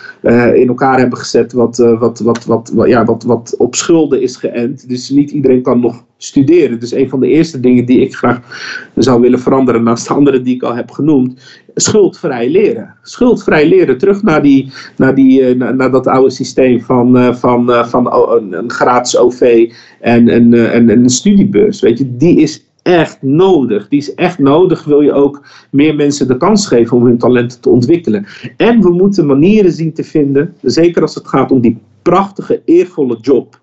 [0.54, 4.88] in elkaar hebben gezet wat, wat, wat, wat, ja, wat, wat op schulden is geënt.
[4.88, 6.80] Dus niet iedereen kan nog studeren.
[6.80, 8.40] Dus een van de eerste dingen die ik graag
[8.94, 11.40] zou willen veranderen, naast de andere die ik al heb genoemd,
[11.74, 12.94] schuldvrij leren.
[13.02, 18.12] Schuldvrij leren, terug naar, die, naar, die, naar, naar dat oude systeem van, van, van
[18.12, 21.80] een, een gratis OV en een, en een studiebeurs.
[21.80, 23.88] Weet je, die is echt nodig.
[23.88, 27.60] Die is echt nodig, wil je ook meer mensen de kans geven om hun talenten
[27.60, 28.26] te ontwikkelen.
[28.56, 33.18] En we moeten manieren zien te vinden, zeker als het gaat om die prachtige, eervolle
[33.20, 33.60] job.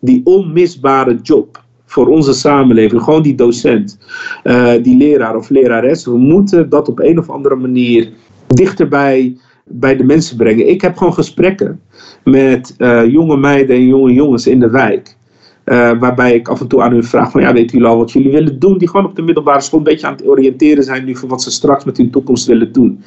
[0.00, 3.98] Die onmisbare job voor onze samenleving, gewoon die docent,
[4.44, 6.04] uh, die leraar of lerares.
[6.04, 8.08] We moeten dat op een of andere manier
[8.46, 10.68] dichterbij bij de mensen brengen.
[10.68, 11.80] Ik heb gewoon gesprekken
[12.24, 15.16] met uh, jonge meiden en jonge jongens in de wijk.
[15.64, 18.12] Uh, waarbij ik af en toe aan hun vraag van ja, weten jullie al wat
[18.12, 18.78] jullie willen doen?
[18.78, 21.42] Die gewoon op de middelbare school een beetje aan het oriënteren zijn nu voor wat
[21.42, 23.02] ze straks met hun toekomst willen doen.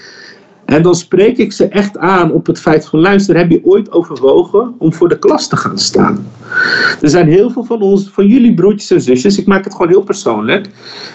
[0.66, 3.92] En dan spreek ik ze echt aan op het feit van luister, heb je ooit
[3.92, 6.26] overwogen om voor de klas te gaan staan?
[7.02, 9.88] Er zijn heel veel van ons, van jullie broertjes en zusjes, ik maak het gewoon
[9.88, 10.70] heel persoonlijk,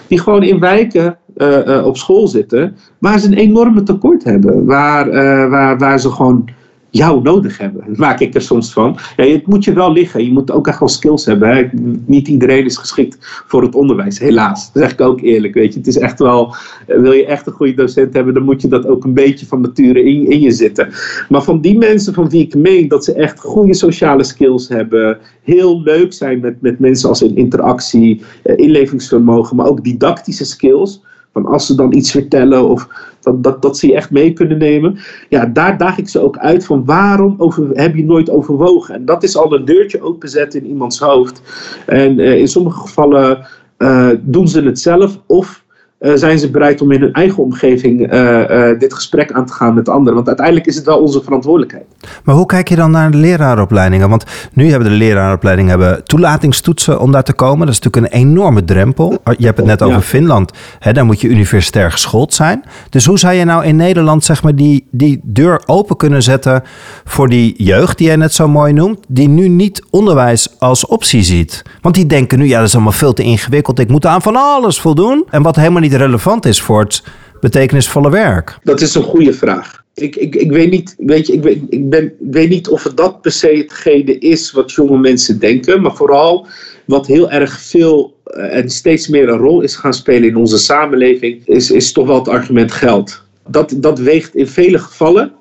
[0.07, 4.65] die gewoon in wijken uh, uh, op school zitten waar ze een enorme tekort hebben.
[4.65, 6.49] Waar, uh, waar, waar ze gewoon
[6.89, 7.83] jou nodig hebben.
[7.87, 8.97] Dat maak ik er soms van.
[9.17, 10.23] Ja, het moet je wel liggen.
[10.23, 11.71] Je moet ook echt wel skills hebben.
[12.05, 14.71] Niet iedereen is geschikt voor het onderwijs, helaas.
[14.73, 15.53] Dat zeg ik ook eerlijk.
[15.53, 15.79] Weet je.
[15.79, 16.55] Het is echt wel,
[16.87, 19.61] wil je echt een goede docent hebben, dan moet je dat ook een beetje van
[19.61, 20.89] nature in, in je zitten.
[21.29, 25.17] Maar van die mensen van wie ik meen dat ze echt goede sociale skills hebben,
[25.43, 31.01] heel leuk zijn met, met mensen als in interactie, eh, inlevingsvermogen, maar ook didactische skills.
[31.33, 32.87] Van als ze dan iets vertellen of
[33.21, 34.97] dat, dat, dat ze je echt mee kunnen nemen.
[35.29, 38.95] Ja, daar daag ik ze ook uit van waarom over, heb je nooit overwogen?
[38.95, 41.41] En dat is al een deurtje openzetten in iemands hoofd.
[41.85, 45.63] En uh, in sommige gevallen uh, doen ze het zelf of
[45.99, 49.53] uh, zijn ze bereid om in hun eigen omgeving uh, uh, dit gesprek aan te
[49.53, 50.13] gaan met anderen.
[50.13, 51.85] Want uiteindelijk is het wel onze verantwoordelijkheid.
[52.23, 54.09] Maar hoe kijk je dan naar de leraaropleidingen?
[54.09, 57.65] Want nu hebben de leraaropleidingen hebben toelatingstoetsen om daar te komen.
[57.65, 59.17] Dat is natuurlijk een enorme drempel.
[59.37, 60.01] Je hebt het net over ja.
[60.01, 60.51] Finland.
[60.79, 62.63] Hè, daar moet je universitair geschoold zijn.
[62.89, 66.63] Dus hoe zou je nou in Nederland zeg maar, die, die deur open kunnen zetten
[67.05, 71.23] voor die jeugd die jij net zo mooi noemt, die nu niet onderwijs als optie
[71.23, 71.63] ziet?
[71.81, 73.79] Want die denken nu, ja, dat is allemaal veel te ingewikkeld.
[73.79, 75.25] Ik moet aan van alles voldoen.
[75.29, 77.03] En wat helemaal niet relevant is voor het
[77.41, 78.57] betekenisvolle werk?
[78.63, 79.83] Dat is een goede vraag.
[79.93, 82.97] Ik, ik, ik weet niet, weet je, ik, weet, ik ben, weet niet of het
[82.97, 86.47] dat per se hetgene is wat jonge mensen denken, maar vooral
[86.85, 91.41] wat heel erg veel en steeds meer een rol is gaan spelen in onze samenleving,
[91.45, 93.21] is, is toch wel het argument geld.
[93.47, 95.31] Dat, dat weegt in vele gevallen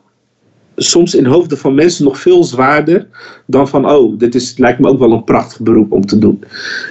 [0.76, 3.06] soms in hoofden van mensen nog veel zwaarder
[3.46, 6.44] dan van, oh, dit is, lijkt me ook wel een prachtig beroep om te doen.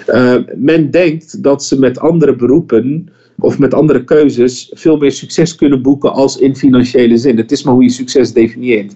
[0.08, 5.56] Uh, men denkt dat ze met andere beroepen of met andere keuzes veel meer succes
[5.56, 7.38] kunnen boeken als in financiële zin.
[7.38, 8.96] Het is maar hoe je succes definieert.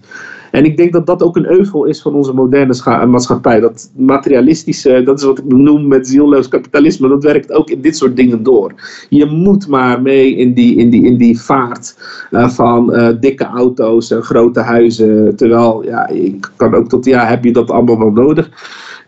[0.52, 3.60] En ik denk dat dat ook een euvel is van onze moderne maatschappij.
[3.60, 7.98] Dat materialistische, dat is wat ik noem met zielloos kapitalisme, dat werkt ook in dit
[7.98, 8.74] soort dingen door.
[9.10, 11.98] Je moet maar mee in die, in die, in die vaart
[12.32, 15.36] uh, van uh, dikke auto's en grote huizen.
[15.36, 18.50] Terwijl, ja, ik kan ook tot, ja, heb je dat allemaal wel nodig?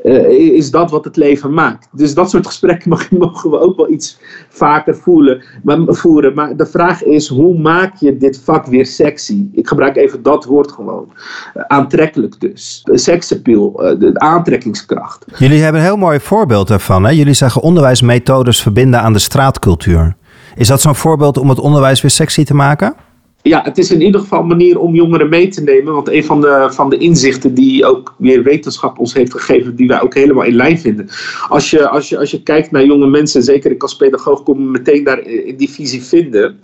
[0.03, 1.87] Uh, is dat wat het leven maakt.
[1.91, 4.17] Dus dat soort gesprekken mogen we ook wel iets
[4.49, 6.33] vaker voelen, maar, voeren.
[6.33, 9.47] Maar de vraag is, hoe maak je dit vak weer sexy?
[9.51, 11.11] Ik gebruik even dat woord gewoon.
[11.55, 12.81] Uh, aantrekkelijk dus.
[12.83, 15.25] Seksappeal, uh, de aantrekkingskracht.
[15.37, 17.03] Jullie hebben een heel mooi voorbeeld daarvan.
[17.03, 17.11] Hè?
[17.11, 20.15] Jullie zeggen onderwijsmethodes verbinden aan de straatcultuur.
[20.55, 22.95] Is dat zo'n voorbeeld om het onderwijs weer sexy te maken?
[23.43, 25.93] Ja, het is in ieder geval een manier om jongeren mee te nemen.
[25.93, 29.88] Want een van de, van de inzichten die ook weer wetenschap ons heeft gegeven, die
[29.88, 31.10] wij ook helemaal in lijn vinden.
[31.49, 34.71] Als je, als je, als je kijkt naar jonge mensen, zeker ik als pedagoog kom
[34.71, 36.60] meteen daar in die visie vinden.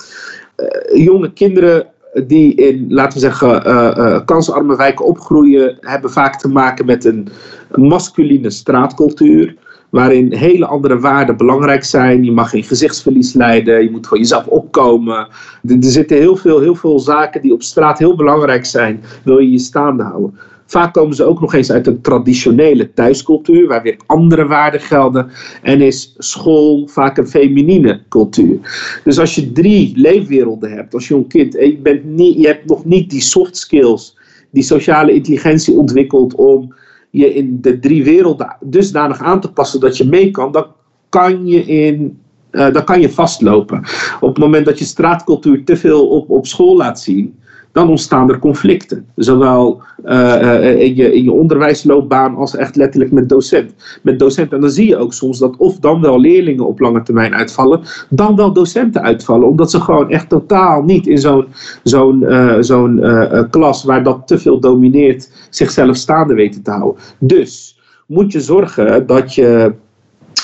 [0.57, 1.87] Uh, jonge kinderen
[2.27, 7.27] die in, laten we zeggen, uh, kansarme wijken opgroeien, hebben vaak te maken met een,
[7.71, 9.55] een masculine straatcultuur
[9.89, 12.23] waarin hele andere waarden belangrijk zijn.
[12.23, 15.27] Je mag geen gezichtsverlies leiden, je moet voor jezelf opkomen.
[15.67, 19.51] Er, zitten heel veel, heel veel zaken die op straat heel belangrijk zijn, wil je
[19.51, 20.37] je staande houden.
[20.65, 25.31] Vaak komen ze ook nog eens uit een traditionele thuiscultuur, waar weer andere waarden gelden.
[25.61, 28.57] En is school vaak een feminine cultuur.
[29.03, 32.85] Dus als je drie leefwerelden hebt als jong kind je, bent niet, je hebt nog
[32.85, 34.17] niet die soft skills,
[34.51, 36.73] die sociale intelligentie ontwikkeld om
[37.09, 40.65] je in de drie werelden dusdanig aan te passen dat je mee kan, dan
[41.09, 42.19] kan je in.
[42.51, 43.83] Uh, dan kan je vastlopen.
[44.19, 47.39] Op het moment dat je straatcultuur te veel op, op school laat zien,
[47.71, 49.05] dan ontstaan er conflicten.
[49.15, 53.73] Zowel uh, uh, in, je, in je onderwijsloopbaan als echt letterlijk met docent.
[54.01, 54.53] Met docent.
[54.53, 57.81] En dan zie je ook soms dat of dan wel leerlingen op lange termijn uitvallen,
[58.09, 59.47] dan wel docenten uitvallen.
[59.47, 61.45] Omdat ze gewoon echt totaal niet in zo'n
[61.83, 63.03] zo'n uh, zo'n
[63.49, 67.01] klas waar dat te veel domineert, zichzelf staande weten te houden.
[67.19, 69.73] Dus moet je zorgen dat je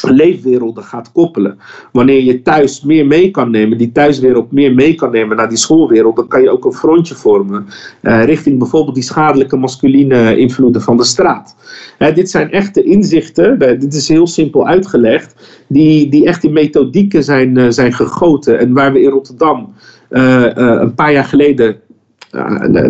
[0.09, 1.57] leefwerelden gaat koppelen.
[1.91, 5.57] Wanneer je thuis meer mee kan nemen, die thuiswereld meer mee kan nemen naar die
[5.57, 7.65] schoolwereld, dan kan je ook een frontje vormen
[8.01, 11.55] uh, richting bijvoorbeeld die schadelijke masculine invloeden van de straat.
[12.13, 15.35] Dit zijn echte inzichten, dit is heel simpel uitgelegd,
[15.67, 19.73] die, die echt in methodieken zijn, zijn gegoten en waar we in Rotterdam
[20.09, 21.77] een paar jaar geleden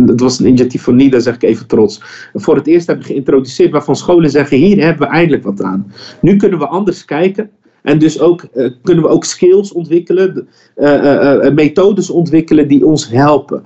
[0.06, 2.02] dat was een initiatief van NIDA, zeg ik even trots.
[2.34, 5.92] Voor het eerst hebben we geïntroduceerd waarvan scholen zeggen: hier hebben we eindelijk wat aan.
[6.22, 7.50] Nu kunnen we anders kijken.
[7.82, 13.64] En dus ook, uh, kunnen we ook skills ontwikkelen, uh, methodes ontwikkelen die ons helpen.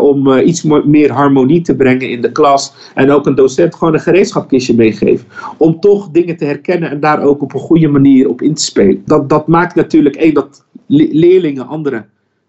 [0.00, 2.74] om iets meer harmonie te brengen in de klas.
[2.94, 5.26] En ook een docent gewoon een gereedschapkistje meegeven.
[5.56, 8.62] Om toch dingen te herkennen en daar ook op een goede manier op in te
[8.62, 9.02] spelen.
[9.04, 12.04] Dat, dat maakt natuurlijk één dat leerlingen andere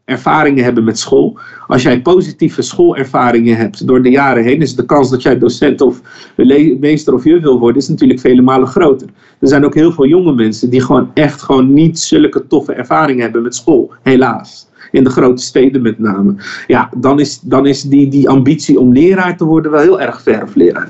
[0.06, 1.40] ervaringen hebben met school.
[1.68, 5.82] Als jij positieve schoolervaringen hebt door de jaren heen, is de kans dat jij docent
[5.82, 6.02] of
[6.80, 9.08] meester of juf wil worden, is natuurlijk vele malen groter.
[9.40, 13.24] Er zijn ook heel veel jonge mensen die gewoon echt gewoon niet zulke toffe ervaringen
[13.24, 14.72] hebben met school, helaas.
[14.92, 16.36] in de grote steden met name.
[16.68, 20.22] Ja, dan is, dan is die, die ambitie om leraar te worden wel heel erg
[20.22, 20.90] ver of leraar.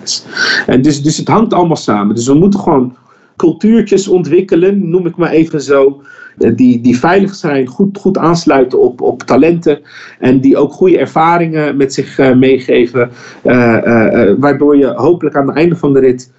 [0.65, 2.15] En dus, dus het hangt allemaal samen.
[2.15, 2.95] Dus we moeten gewoon
[3.43, 6.01] cultuurtjes ontwikkelen, noem ik maar even zo.
[6.37, 9.79] Eh, die, die veilig zijn, goed, goed aansluiten op, op talenten.
[10.19, 13.09] En die ook goede ervaringen met zich uh, meegeven.
[13.45, 16.31] Uh, waardoor je hopelijk aan het einde van de rit.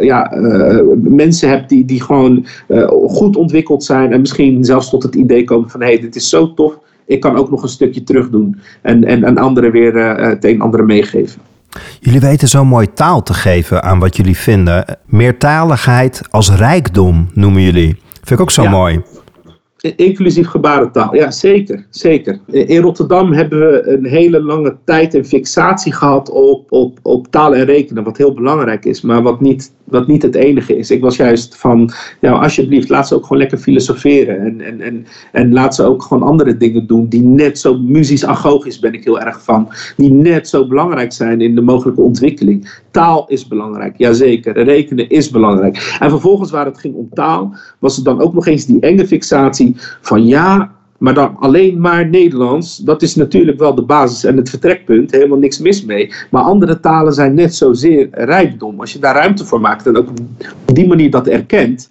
[0.00, 0.32] ja,
[1.02, 2.46] mensen hebt die, die gewoon
[3.06, 4.12] goed ontwikkeld zijn.
[4.12, 6.78] En misschien zelfs tot het idee komen van hé, hey, dit is zo tof.
[7.06, 8.56] Ik kan ook nog een stukje terug doen.
[8.82, 11.40] En, en, en anderen weer het een andere meegeven.
[12.00, 14.98] Jullie weten zo mooi taal te geven aan wat jullie vinden.
[15.06, 18.02] Meertaligheid als rijkdom noemen jullie.
[18.12, 19.02] Vind ik ook zo mooi.
[19.96, 22.40] Inclusief gebarentaal, ja zeker, zeker.
[22.46, 27.54] In Rotterdam hebben we een hele lange tijd een fixatie gehad op, op, op taal
[27.54, 30.90] en rekenen, wat heel belangrijk is, maar wat niet, wat niet het enige is.
[30.90, 35.06] Ik was juist van, ja, alsjeblieft, laat ze ook gewoon lekker filosoferen en, en, en,
[35.32, 39.04] en laat ze ook gewoon andere dingen doen die net zo muzisch agogisch ben ik
[39.04, 42.82] heel erg van, die net zo belangrijk zijn in de mogelijke ontwikkeling.
[42.90, 45.96] Taal is belangrijk, jazeker, rekenen is belangrijk.
[46.00, 49.06] En vervolgens waar het ging om taal, was het dan ook nog eens die enge
[49.06, 49.66] fixatie
[50.00, 52.76] van ja, maar dan alleen maar Nederlands.
[52.76, 55.10] Dat is natuurlijk wel de basis en het vertrekpunt.
[55.10, 56.12] Helemaal niks mis mee.
[56.30, 58.80] Maar andere talen zijn net zozeer rijkdom.
[58.80, 61.88] Als je daar ruimte voor maakt en ook op die manier dat erkent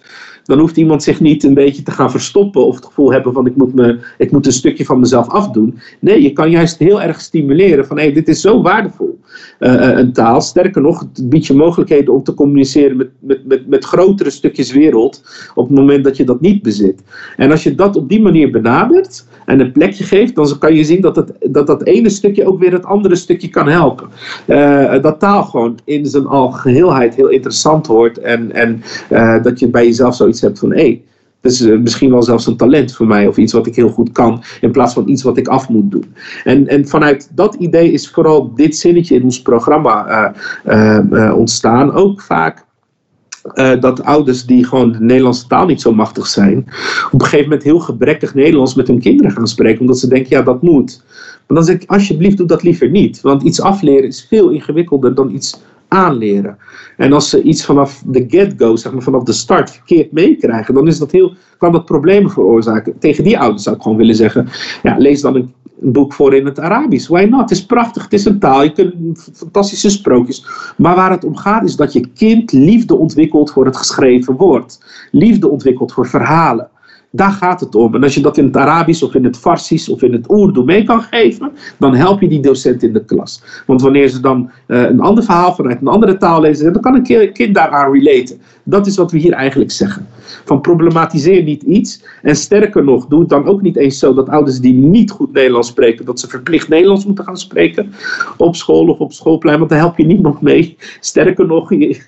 [0.48, 3.46] dan hoeft iemand zich niet een beetje te gaan verstoppen of het gevoel hebben van
[3.46, 5.78] ik moet, me, ik moet een stukje van mezelf afdoen.
[6.00, 9.18] Nee, je kan juist heel erg stimuleren van hé, hey, dit is zo waardevol,
[9.60, 10.40] uh, een taal.
[10.40, 14.72] Sterker nog, het biedt je mogelijkheden om te communiceren met, met, met, met grotere stukjes
[14.72, 15.22] wereld
[15.54, 17.02] op het moment dat je dat niet bezit.
[17.36, 20.84] En als je dat op die manier benadert, en een plekje geeft, dan kan je
[20.84, 24.08] zien dat het, dat, dat ene stukje ook weer het andere stukje kan helpen.
[24.46, 28.82] Uh, dat taal gewoon in zijn algeheelheid heel interessant wordt en, en
[29.42, 31.02] dat je bij jezelf zoiets hebt van hé, hey,
[31.40, 33.88] dat is uh, misschien wel zelfs een talent voor mij of iets wat ik heel
[33.88, 36.14] goed kan in plaats van iets wat ik af moet doen.
[36.44, 40.34] En, en vanuit dat idee is vooral dit zinnetje in ons programma
[41.34, 41.92] ontstaan.
[41.92, 42.64] Ook vaak
[43.80, 46.58] dat ouders die gewoon de Nederlandse taal niet zo machtig zijn,
[47.10, 50.36] op een gegeven moment heel gebrekkig Nederlands met hun kinderen gaan spreken, omdat ze denken,
[50.36, 51.02] ja, dat moet.
[51.46, 53.20] Maar dan zeg ik, alsjeblieft, doe dat liever niet.
[53.20, 56.58] Want iets afleren is veel ingewikkelder dan iets aanleren.
[56.96, 60.86] En als ze iets vanaf de get-go, zeg maar vanaf de start, verkeerd meekrijgen, dan
[60.86, 62.98] is dat heel, kan dat problemen veroorzaken.
[62.98, 64.48] Tegen die ouders zou ik gewoon willen zeggen,
[64.82, 67.08] ja, lees dan een een boek voor in het Arabisch.
[67.08, 67.40] Why not?
[67.40, 70.46] Het is prachtig, het is een taal, je kunt fantastische sprookjes.
[70.76, 74.78] Maar waar het om gaat is dat je kind liefde ontwikkelt voor het geschreven woord.
[75.10, 76.68] Liefde ontwikkelt voor verhalen.
[77.10, 77.94] Daar gaat het om.
[77.94, 80.64] En als je dat in het Arabisch of in het Farsisch of in het Urdu
[80.64, 83.42] mee kan geven, dan help je die docent in de klas.
[83.66, 86.94] Want wanneer ze dan uh, een ander verhaal vanuit een andere taal lezen, dan kan
[86.94, 88.40] een kind daaraan relaten.
[88.62, 90.06] Dat is wat we hier eigenlijk zeggen.
[90.44, 92.04] Van problematiseer niet iets.
[92.22, 95.32] En sterker nog, doe het dan ook niet eens zo dat ouders die niet goed
[95.32, 97.92] Nederlands spreken, dat ze verplicht Nederlands moeten gaan spreken
[98.36, 100.76] op school of op schoolplein, want daar help je niemand mee.
[101.00, 102.00] Sterker nog, je,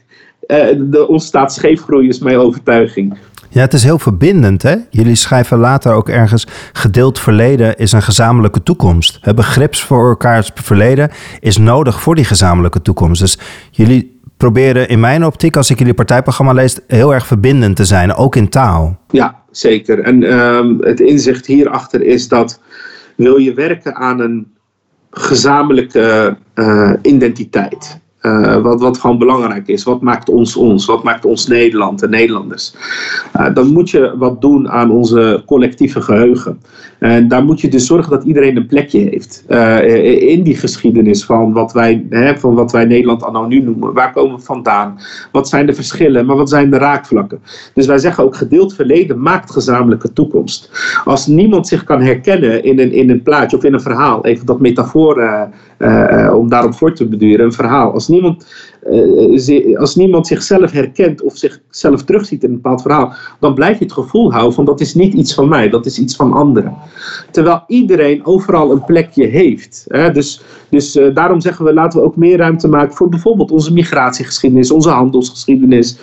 [0.47, 3.19] er ontstaat scheefgroei, is mijn overtuiging.
[3.53, 4.63] Ja, het is heel verbindend.
[4.63, 4.77] Hè?
[4.91, 9.19] Jullie schrijven later ook ergens: gedeeld verleden is een gezamenlijke toekomst.
[9.21, 11.11] Het begrip voor elkaars verleden
[11.41, 13.21] is nodig voor die gezamenlijke toekomst.
[13.21, 13.39] Dus
[13.71, 18.15] jullie proberen in mijn optiek, als ik jullie partijprogramma lees, heel erg verbindend te zijn,
[18.15, 18.99] ook in taal.
[19.11, 20.01] Ja, zeker.
[20.01, 22.61] En um, het inzicht hierachter is dat
[23.17, 24.53] wil je werken aan een
[25.11, 28.00] gezamenlijke uh, identiteit.
[28.23, 29.85] Uh, wat, wat gewoon belangrijk is.
[29.85, 30.87] Wat maakt ons ons?
[30.87, 32.75] Wat maakt ons Nederland en Nederlanders?
[33.37, 36.61] Uh, dan moet je wat doen aan onze collectieve geheugen.
[36.99, 39.45] En daar moet je dus zorgen dat iedereen een plekje heeft.
[39.49, 43.93] Uh, in die geschiedenis van wat, wij, hè, van wat wij Nederland anno nu noemen.
[43.93, 44.99] Waar komen we vandaan?
[45.33, 46.27] Wat zijn de verschillen?
[46.27, 47.41] Maar wat zijn de raakvlakken?
[47.75, 50.71] Dus wij zeggen ook gedeeld verleden maakt gezamenlijke toekomst.
[51.05, 54.25] Als niemand zich kan herkennen in een, in een plaatje of in een verhaal.
[54.25, 55.49] Even dat metafoor
[56.35, 57.45] om daarop voor te beduren.
[57.45, 57.93] Een verhaal.
[57.93, 58.47] Als niemand,
[58.91, 63.85] uh, als niemand zichzelf herkent of zichzelf terugziet in een bepaald verhaal, dan blijf je
[63.85, 66.77] het gevoel houden van dat is niet iets van mij, dat is iets van anderen.
[67.31, 69.85] Terwijl iedereen overal een plekje heeft.
[69.89, 70.11] Hè?
[70.11, 74.71] Dus, dus daarom zeggen we laten we ook meer ruimte maken voor bijvoorbeeld onze migratiegeschiedenis,
[74.71, 75.99] onze handelsgeschiedenis,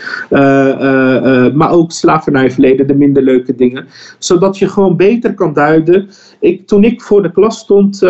[1.54, 3.88] maar ook slavernijverleden, de minder leuke dingen.
[4.18, 6.10] Zodat je gewoon beter kan duiden.
[6.40, 8.02] Ik, toen ik voor de klas stond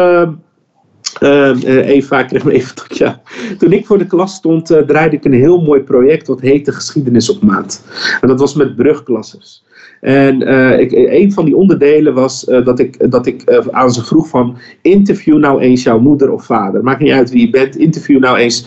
[1.19, 3.21] uh, Eva, ik kreeg me even tot ja.
[3.58, 6.71] Toen ik voor de klas stond, uh, draaide ik een heel mooi project wat heette
[6.71, 7.84] Geschiedenis op Maat.
[8.21, 9.65] En dat was met brugklassers.
[10.01, 10.41] En
[10.80, 15.38] ik, een van die onderdelen was dat ik, dat ik aan ze vroeg van interview
[15.38, 16.84] nou eens jouw moeder of vader.
[16.84, 18.65] Maakt niet uit wie je bent, interview nou eens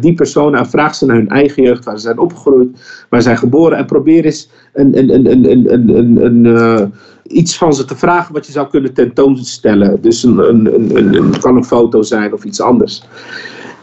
[0.00, 2.68] die persoon en vraag ze naar hun eigen jeugd, waar ze zijn opgegroeid,
[3.08, 6.92] waar ze zijn geboren en probeer eens een, een, een, een, een, een, een
[7.30, 10.02] iets van ze te vragen wat je zou kunnen tentoonstellen.
[10.02, 13.02] Dus een, een, een, een, kan een foto zijn of iets anders.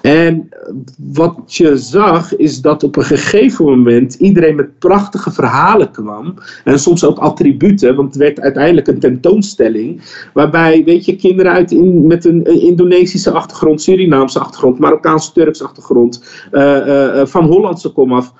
[0.02, 0.50] En
[0.98, 6.34] wat je zag is dat op een gegeven moment iedereen met prachtige verhalen kwam.
[6.64, 10.02] En soms ook attributen, want het werd uiteindelijk een tentoonstelling.
[10.34, 16.24] Waarbij, weet je, kinderen uit in, met een Indonesische achtergrond, Surinaamse achtergrond, Marokkaanse, Turkse achtergrond,
[16.52, 18.34] uh, uh, van Hollandse komaf.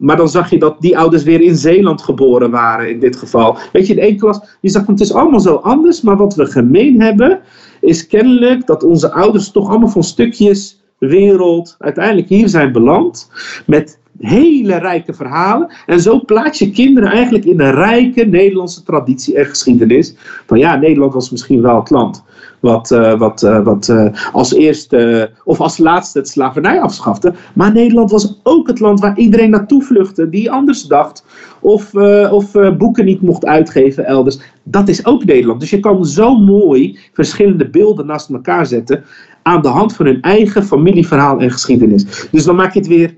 [0.00, 3.56] Maar dan zag je dat die ouders weer in Zeeland geboren waren in dit geval.
[3.72, 6.00] Weet je, in één klas, je zag het is allemaal zo anders.
[6.00, 7.40] Maar wat we gemeen hebben,
[7.80, 13.30] is kennelijk dat onze ouders toch allemaal van stukjes wereld uiteindelijk hier zijn beland.
[13.66, 15.72] Met hele rijke verhalen.
[15.86, 20.14] En zo plaats je kinderen eigenlijk in een rijke Nederlandse traditie en geschiedenis.
[20.46, 22.24] Van ja, Nederland was misschien wel het land
[22.60, 27.32] wat, uh, wat, uh, wat uh, als eerste of als laatste het slavernij afschafte.
[27.54, 31.24] Maar Nederland was ook het land waar iedereen naartoe vluchtte die anders dacht.
[31.60, 31.94] Of,
[32.30, 34.38] of boeken niet mocht uitgeven elders.
[34.62, 35.60] Dat is ook Nederland.
[35.60, 39.04] Dus je kan zo mooi verschillende beelden naast elkaar zetten
[39.42, 42.28] aan de hand van hun eigen familieverhaal en geschiedenis.
[42.30, 43.16] Dus dan maak je het weer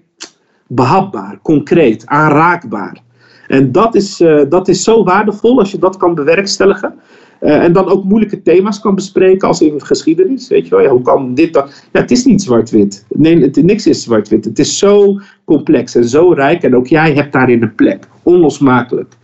[0.66, 3.00] behapbaar, concreet, aanraakbaar.
[3.48, 4.16] En dat is,
[4.48, 6.94] dat is zo waardevol als je dat kan bewerkstelligen.
[7.42, 10.48] Uh, en dan ook moeilijke thema's kan bespreken als in geschiedenis.
[10.48, 11.66] Weet je wel, hoe kan dit dan?
[11.92, 13.04] Ja, het is niet zwart-wit.
[13.08, 14.44] Nee, het, niks is zwart-wit.
[14.44, 16.62] Het is zo complex en zo rijk.
[16.62, 18.08] En ook jij hebt daarin een plek.
[18.22, 19.14] Onlosmakelijk.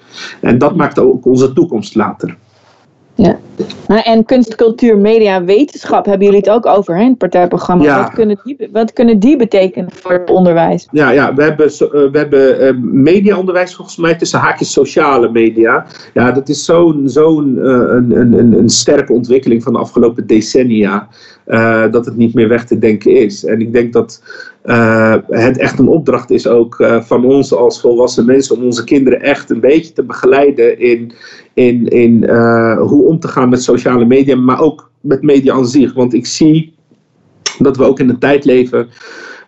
[0.40, 2.37] En dat maakt ook onze toekomst later.
[3.18, 3.38] Ja.
[4.02, 7.85] En kunst, cultuur, media, wetenschap hebben jullie het ook over hè, in het partijprogramma.
[7.85, 8.02] Ja.
[8.02, 10.88] Wat, kunnen die, wat kunnen die betekenen voor het onderwijs?
[10.90, 15.87] Ja, ja we hebben, uh, we hebben uh, mediaonderwijs volgens mij tussen haakjes sociale media.
[16.14, 21.09] Ja, dat is zo'n zo'n uh, een, een, een sterke ontwikkeling van de afgelopen decennia.
[21.90, 23.44] dat het niet meer weg te denken is.
[23.44, 24.22] En ik denk dat
[25.28, 29.50] het echt een opdracht is ook van ons als volwassen mensen om onze kinderen echt
[29.50, 31.12] een beetje te begeleiden in,
[31.54, 32.31] in, in
[32.78, 35.94] hoe om te gaan met sociale media, maar ook met media aan zich.
[35.94, 36.74] Want ik zie
[37.59, 38.88] dat we ook in een tijd leven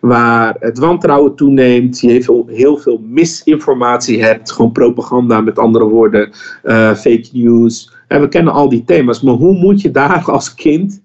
[0.01, 6.31] waar het wantrouwen toeneemt, je heel veel, misinformatie hebt, gewoon propaganda met andere woorden,
[6.63, 7.93] uh, fake news.
[8.07, 11.01] En we kennen al die thema's, maar hoe moet je daar als kind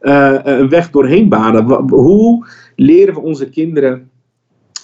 [0.00, 1.64] uh, een weg doorheen banen?
[1.90, 2.46] Hoe
[2.80, 4.10] leren we onze kinderen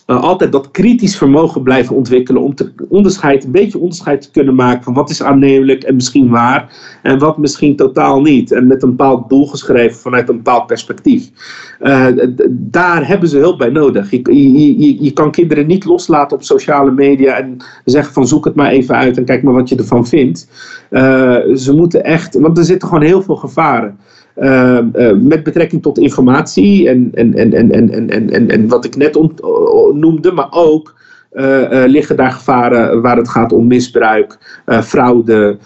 [0.07, 4.54] uh, altijd dat kritisch vermogen blijven ontwikkelen om te onderscheid, een beetje onderscheid te kunnen
[4.54, 8.52] maken van wat is aannemelijk en misschien waar en wat misschien totaal niet.
[8.52, 11.30] En met een bepaald doel geschreven vanuit een bepaald perspectief.
[11.83, 12.07] Uh,
[12.50, 14.11] daar hebben ze hulp bij nodig.
[14.11, 14.22] Je,
[14.78, 18.70] je, je, kan kinderen niet loslaten op sociale media en zeggen van zoek het maar
[18.70, 20.48] even uit en kijk maar wat je ervan vindt.
[20.90, 23.98] Uh, ze moeten echt, want er zitten gewoon heel veel gevaren.
[24.36, 28.84] Uh, uh, met betrekking tot informatie en, en, en, en, en, en, en, en wat
[28.84, 29.18] ik net
[29.92, 30.94] noemde, maar ook
[31.32, 35.58] uh, liggen daar gevaren waar het gaat om misbruik, fraude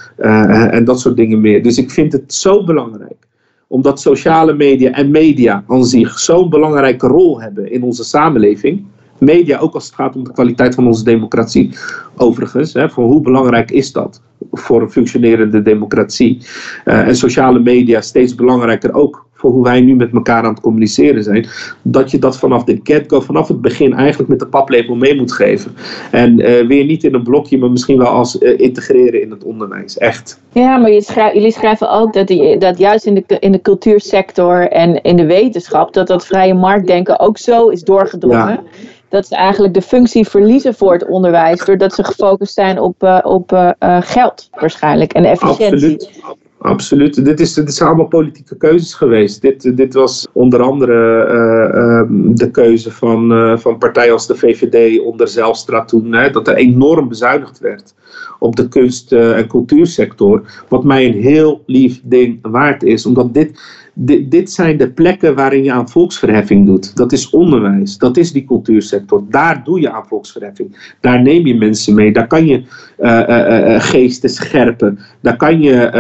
[0.70, 1.62] en dat soort dingen meer.
[1.62, 3.26] Dus ik vind het zo belangrijk
[3.68, 8.84] omdat sociale media en media aan zich zo'n belangrijke rol hebben in onze samenleving.
[9.18, 11.70] Media, ook als het gaat om de kwaliteit van onze democratie.
[12.16, 14.20] Overigens, hè, voor hoe belangrijk is dat?
[14.52, 16.38] voor een functionerende democratie.
[16.84, 20.60] Uh, en sociale media steeds belangrijker ook voor hoe wij nu met elkaar aan het
[20.60, 21.46] communiceren zijn.
[21.82, 25.32] Dat je dat vanaf de get-go, vanaf het begin eigenlijk met de paplepel mee moet
[25.32, 25.74] geven.
[26.10, 29.44] En uh, weer niet in een blokje, maar misschien wel als uh, integreren in het
[29.44, 29.98] onderwijs.
[29.98, 30.40] Echt.
[30.52, 33.60] Ja, maar je schrijf, jullie schrijven ook dat, die, dat juist in de, in de
[33.60, 38.48] cultuursector en in de wetenschap, dat dat vrije marktdenken ook zo is doorgedrongen.
[38.48, 38.62] Ja
[39.08, 41.64] dat ze eigenlijk de functie verliezen voor het onderwijs.
[41.64, 45.92] Doordat ze gefocust zijn op, uh, op uh, geld waarschijnlijk en efficiëntie.
[45.92, 46.36] Absoluut.
[46.60, 47.24] Absoluut.
[47.24, 49.42] Dit, is, dit zijn allemaal politieke keuzes geweest.
[49.42, 55.28] Dit, dit was onder andere uh, de keuze van, van partijen als de VVD onder
[55.28, 56.12] Zelstra toen.
[56.12, 57.94] Hè, dat er enorm bezuinigd werd
[58.38, 60.42] op de kunst- en cultuursector.
[60.68, 63.06] Wat mij een heel lief ding waard is.
[63.06, 63.60] Omdat dit,
[64.00, 66.96] dit, dit zijn de plekken waarin je aan volksverheffing doet.
[66.96, 69.22] Dat is onderwijs, dat is die cultuursector.
[69.30, 70.94] Daar doe je aan volksverheffing.
[71.00, 72.12] Daar neem je mensen mee.
[72.12, 72.62] Daar kan je
[72.98, 74.98] uh, uh, geesten scherpen.
[75.20, 75.90] Daar kan je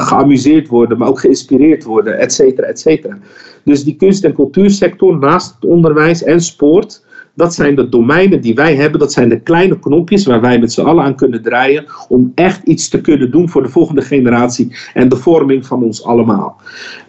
[0.00, 3.18] geamuseerd worden, maar ook geïnspireerd worden, et cetera, et cetera.
[3.64, 7.04] Dus die kunst- en cultuursector naast het onderwijs en sport
[7.36, 9.00] dat zijn de domeinen die wij hebben.
[9.00, 11.84] Dat zijn de kleine knopjes waar wij met z'n allen aan kunnen draaien.
[12.08, 14.76] Om echt iets te kunnen doen voor de volgende generatie.
[14.94, 16.60] En de vorming van ons allemaal.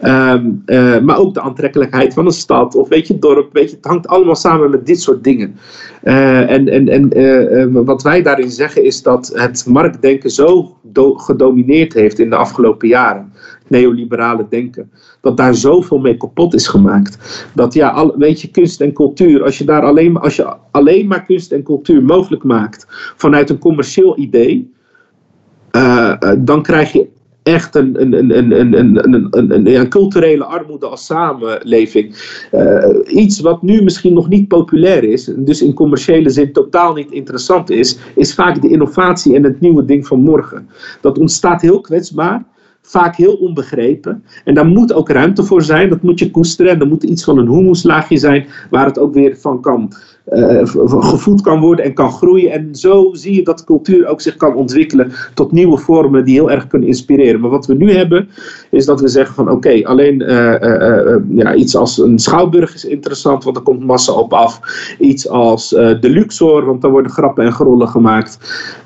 [0.03, 2.75] Um, uh, maar ook de aantrekkelijkheid van een stad.
[2.75, 3.53] Of weet je, dorp.
[3.53, 5.55] Weet je, het hangt allemaal samen met dit soort dingen.
[6.03, 10.75] Uh, en en, en uh, wat wij daarin zeggen is dat het marktdenken zo
[11.15, 13.31] gedomineerd heeft in de afgelopen jaren
[13.69, 14.91] neoliberale denken.
[15.21, 17.47] Dat daar zoveel mee kapot is gemaakt.
[17.53, 21.07] Dat ja, al, weet je, kunst en cultuur, als je daar alleen, als je alleen
[21.07, 24.73] maar kunst en cultuur mogelijk maakt vanuit een commercieel idee.
[26.37, 27.07] dan krijg je
[27.47, 28.73] echt een, een, een, een, een,
[29.13, 32.15] een, een, een, culturele armoede als samenleving.
[33.07, 37.69] iets wat nu misschien nog niet populair is, dus in commerciële zin totaal niet interessant
[37.69, 40.69] is, is vaak de innovatie en het nieuwe ding van morgen.
[41.01, 42.45] Dat ontstaat heel kwetsbaar
[42.87, 44.23] vaak heel onbegrepen.
[44.43, 46.71] En daar moet ook ruimte voor zijn, dat moet je koesteren.
[46.71, 49.91] En er moet iets van een humuslaagje zijn waar het ook weer van kan
[50.33, 50.61] uh,
[50.99, 52.51] gevoed kan worden en kan groeien.
[52.51, 56.51] En zo zie je dat cultuur ook zich kan ontwikkelen tot nieuwe vormen die heel
[56.51, 57.39] erg kunnen inspireren.
[57.39, 58.29] Maar wat we nu hebben,
[58.71, 63.43] is dat we zeggen van oké, alleen uh, ja, iets als een schouwburg is interessant,
[63.43, 64.59] want er komt massa op af.
[64.99, 68.37] Iets als de Luxor, want daar worden grappen en grollen gemaakt.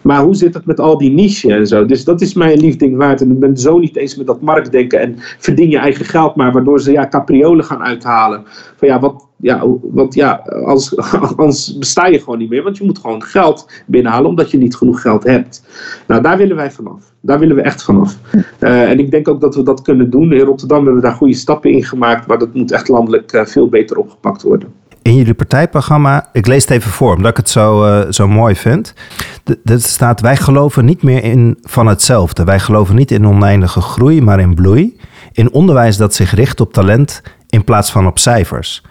[0.01, 1.85] Maar hoe zit het met al die niche en zo?
[1.85, 3.21] Dus dat is mijn liefding waard.
[3.21, 6.51] En ik ben zo niet eens met dat marktdenken en verdien je eigen geld maar,
[6.51, 8.43] waardoor ze ja, capriolen gaan uithalen.
[8.81, 10.31] Van ja, wat, ja, want ja,
[10.65, 10.97] als,
[11.35, 12.63] anders besta je gewoon niet meer.
[12.63, 15.63] Want je moet gewoon geld binnenhalen omdat je niet genoeg geld hebt.
[16.07, 17.13] Nou, daar willen wij vanaf.
[17.19, 18.17] Daar willen we echt vanaf.
[18.59, 20.33] Uh, en ik denk ook dat we dat kunnen doen.
[20.33, 22.27] In Rotterdam hebben we daar goede stappen in gemaakt.
[22.27, 24.73] Maar dat moet echt landelijk uh, veel beter opgepakt worden.
[25.01, 28.55] In jullie partijprogramma, ik lees het even voor, omdat ik het zo, uh, zo mooi
[28.55, 28.93] vind.
[29.63, 32.43] Er staat, wij geloven niet meer in van hetzelfde.
[32.43, 34.97] Wij geloven niet in oneindige groei, maar in bloei.
[35.31, 37.21] In onderwijs dat zich richt op talent
[37.51, 38.83] in plaats van op cijfers.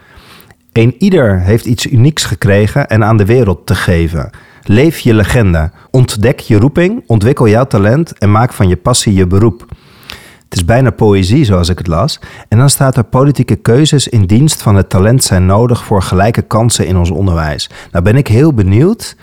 [0.72, 4.30] Een ieder heeft iets unieks gekregen en aan de wereld te geven.
[4.62, 5.70] Leef je legende.
[5.90, 9.64] Ontdek je roeping, ontwikkel jouw talent en maak van je passie je beroep.
[10.44, 12.20] Het is bijna poëzie zoals ik het las.
[12.48, 16.42] En dan staat er politieke keuzes in dienst van het talent zijn nodig voor gelijke
[16.42, 17.70] kansen in ons onderwijs.
[17.92, 19.16] Nou ben ik heel benieuwd,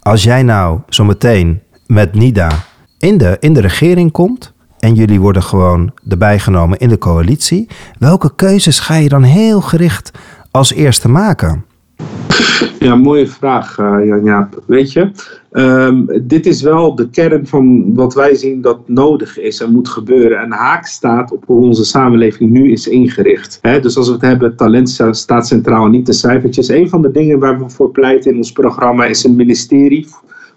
[0.00, 2.50] als jij nou zometeen met NIDA
[2.98, 7.68] in de, in de regering komt en jullie worden gewoon erbij genomen in de coalitie,
[7.98, 10.10] welke keuzes ga je dan heel gericht
[10.50, 11.64] als eerste maken?
[12.78, 14.62] Ja, mooie vraag, uh, Jan-Jaap.
[14.66, 15.10] Weet je,
[15.52, 19.88] um, dit is wel de kern van wat wij zien dat nodig is en moet
[19.88, 20.40] gebeuren.
[20.40, 23.58] En haak staat op hoe onze samenleving nu is ingericht.
[23.62, 26.68] He, dus als we het hebben, talent staat centraal niet de cijfertjes.
[26.68, 30.06] Een van de dingen waar we voor pleiten in ons programma is een ministerie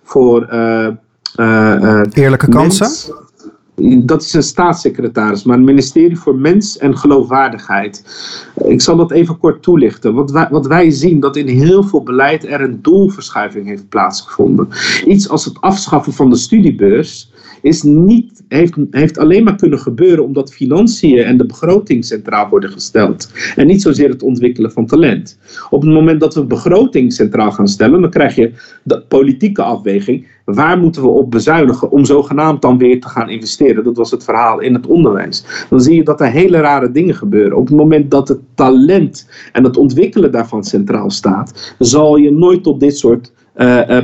[0.04, 0.48] voor...
[0.54, 0.88] Uh,
[1.40, 3.14] uh, Eerlijke kansen?
[4.04, 8.04] Dat is een staatssecretaris, maar een ministerie voor mens en geloofwaardigheid.
[8.66, 10.14] Ik zal dat even kort toelichten.
[10.14, 14.68] Wat wij, wat wij zien, dat in heel veel beleid er een doelverschuiving heeft plaatsgevonden.
[15.06, 17.32] Iets als het afschaffen van de studiebeurs
[17.64, 22.70] is niet, heeft, heeft alleen maar kunnen gebeuren omdat financiën en de begroting centraal worden
[22.70, 23.32] gesteld.
[23.55, 25.38] En niet zozeer het ontwikkelen van talent.
[25.70, 28.51] Op het moment dat we begroting centraal gaan stellen, dan krijg je
[28.84, 30.28] de politieke afweging.
[30.45, 33.84] Waar moeten we op bezuinigen om zogenaamd dan weer te gaan investeren?
[33.84, 35.66] Dat was het verhaal in het onderwijs.
[35.70, 37.57] Dan zie je dat er hele rare dingen gebeuren.
[37.57, 42.64] Op het moment dat het talent en het ontwikkelen daarvan centraal staat, zal je nooit
[42.64, 43.32] tot dit soort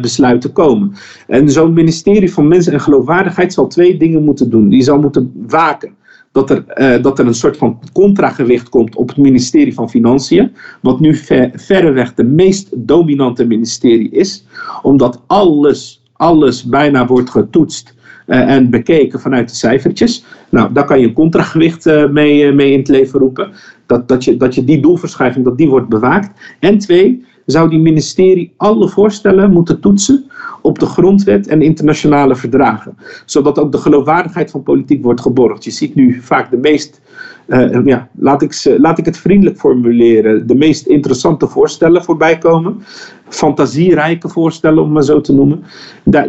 [0.02, 0.93] besluiten komen.
[1.28, 4.70] En zo'n ministerie van Mensen en Geloofwaardigheid zal twee dingen moeten doen.
[4.70, 5.97] Die zal moeten waken
[6.32, 10.52] dat er, uh, dat er een soort van contragewicht komt op het ministerie van Financiën,
[10.82, 14.45] wat nu ver, verreweg de meest dominante ministerie is,
[14.82, 20.26] omdat alles, alles bijna wordt getoetst en bekeken vanuit de cijfertjes.
[20.50, 23.52] Nou, daar kan je een contragewicht mee, mee in het leven roepen.
[23.86, 26.56] Dat, dat, je, dat je die doelverschuiving, dat die wordt bewaakt.
[26.60, 30.26] En twee, zou die ministerie alle voorstellen moeten toetsen
[30.62, 32.97] op de grondwet en internationale verdragen.
[33.26, 35.64] Zodat ook de geloofwaardigheid van politiek wordt geborgd.
[35.64, 37.02] Je ziet nu vaak de meest,
[37.47, 42.84] uh, ja, laat, ik, laat ik het vriendelijk formuleren, de meest interessante voorstellen voorbij komen.
[43.28, 45.64] Fantasierijke voorstellen, om maar zo te noemen.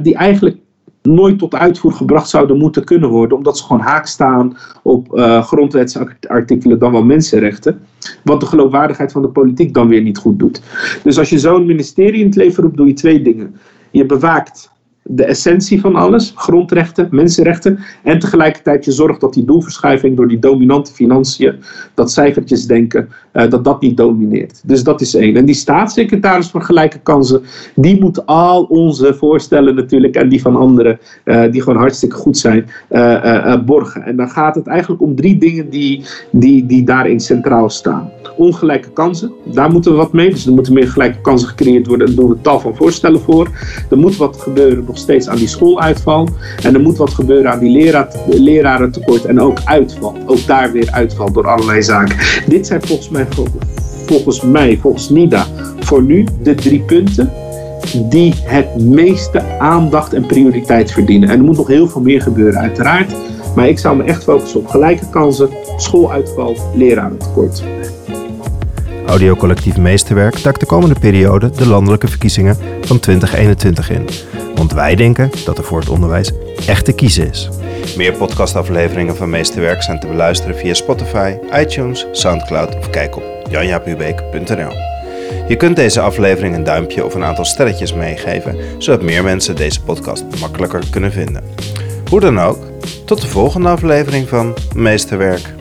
[0.02, 0.56] Die eigenlijk
[1.02, 5.42] nooit tot uitvoer gebracht zouden moeten kunnen worden, omdat ze gewoon haak staan op uh,
[5.42, 7.80] grondwetsartikelen dan wel mensenrechten,
[8.24, 10.62] wat de geloofwaardigheid van de politiek dan weer niet goed doet.
[11.02, 13.54] Dus als je zo'n ministerie in het leven roept, doe je twee dingen.
[13.90, 14.70] Je bewaakt
[15.12, 17.78] de essentie van alles, grondrechten, mensenrechten.
[18.02, 21.54] En tegelijkertijd je zorgt dat die doelverschuiving door die dominante financiën,
[21.94, 24.60] dat cijfertjes denken, uh, dat dat niet domineert.
[24.64, 25.36] Dus dat is één.
[25.36, 27.42] En die staatssecretaris voor gelijke kansen,
[27.74, 32.38] die moet al onze voorstellen natuurlijk en die van anderen, uh, die gewoon hartstikke goed
[32.38, 34.02] zijn, uh, borgen.
[34.02, 38.10] En dan gaat het eigenlijk om drie dingen die, die, die daarin centraal staan.
[38.36, 40.30] Ongelijke kansen, daar moeten we wat mee.
[40.30, 42.06] Dus er moeten meer gelijke kansen gecreëerd worden.
[42.06, 43.48] Daar doen we tal van voorstellen voor.
[43.90, 46.28] Er moet wat gebeuren nog steeds aan die schooluitval.
[46.62, 50.16] En er moet wat gebeuren aan die lerarentekort en ook uitval.
[50.26, 52.16] Ook daar weer uitval door allerlei zaken.
[52.46, 53.26] Dit zijn volgens mij,
[54.06, 55.46] volgens mij, volgens NIDA,
[55.80, 57.32] voor nu de drie punten
[57.96, 61.28] die het meeste aandacht en prioriteit verdienen.
[61.28, 63.12] En er moet nog heel veel meer gebeuren, uiteraard.
[63.54, 67.62] Maar ik zou me echt focussen op gelijke kansen, schooluitval, lerarentekort.
[69.06, 74.06] Audiocollectief Meesterwerk tak de komende periode de landelijke verkiezingen van 2021 in.
[74.60, 76.30] Want wij denken dat er voor het onderwijs
[76.66, 77.48] echt te kiezen is.
[77.96, 84.72] Meer podcastafleveringen van Meesterwerk zijn te beluisteren via Spotify, iTunes, Soundcloud of kijk op janjapubeek.nl.
[85.48, 89.82] Je kunt deze aflevering een duimpje of een aantal sterretjes meegeven, zodat meer mensen deze
[89.82, 91.42] podcast makkelijker kunnen vinden.
[92.08, 92.58] Hoe dan ook,
[93.04, 95.59] tot de volgende aflevering van Meesterwerk.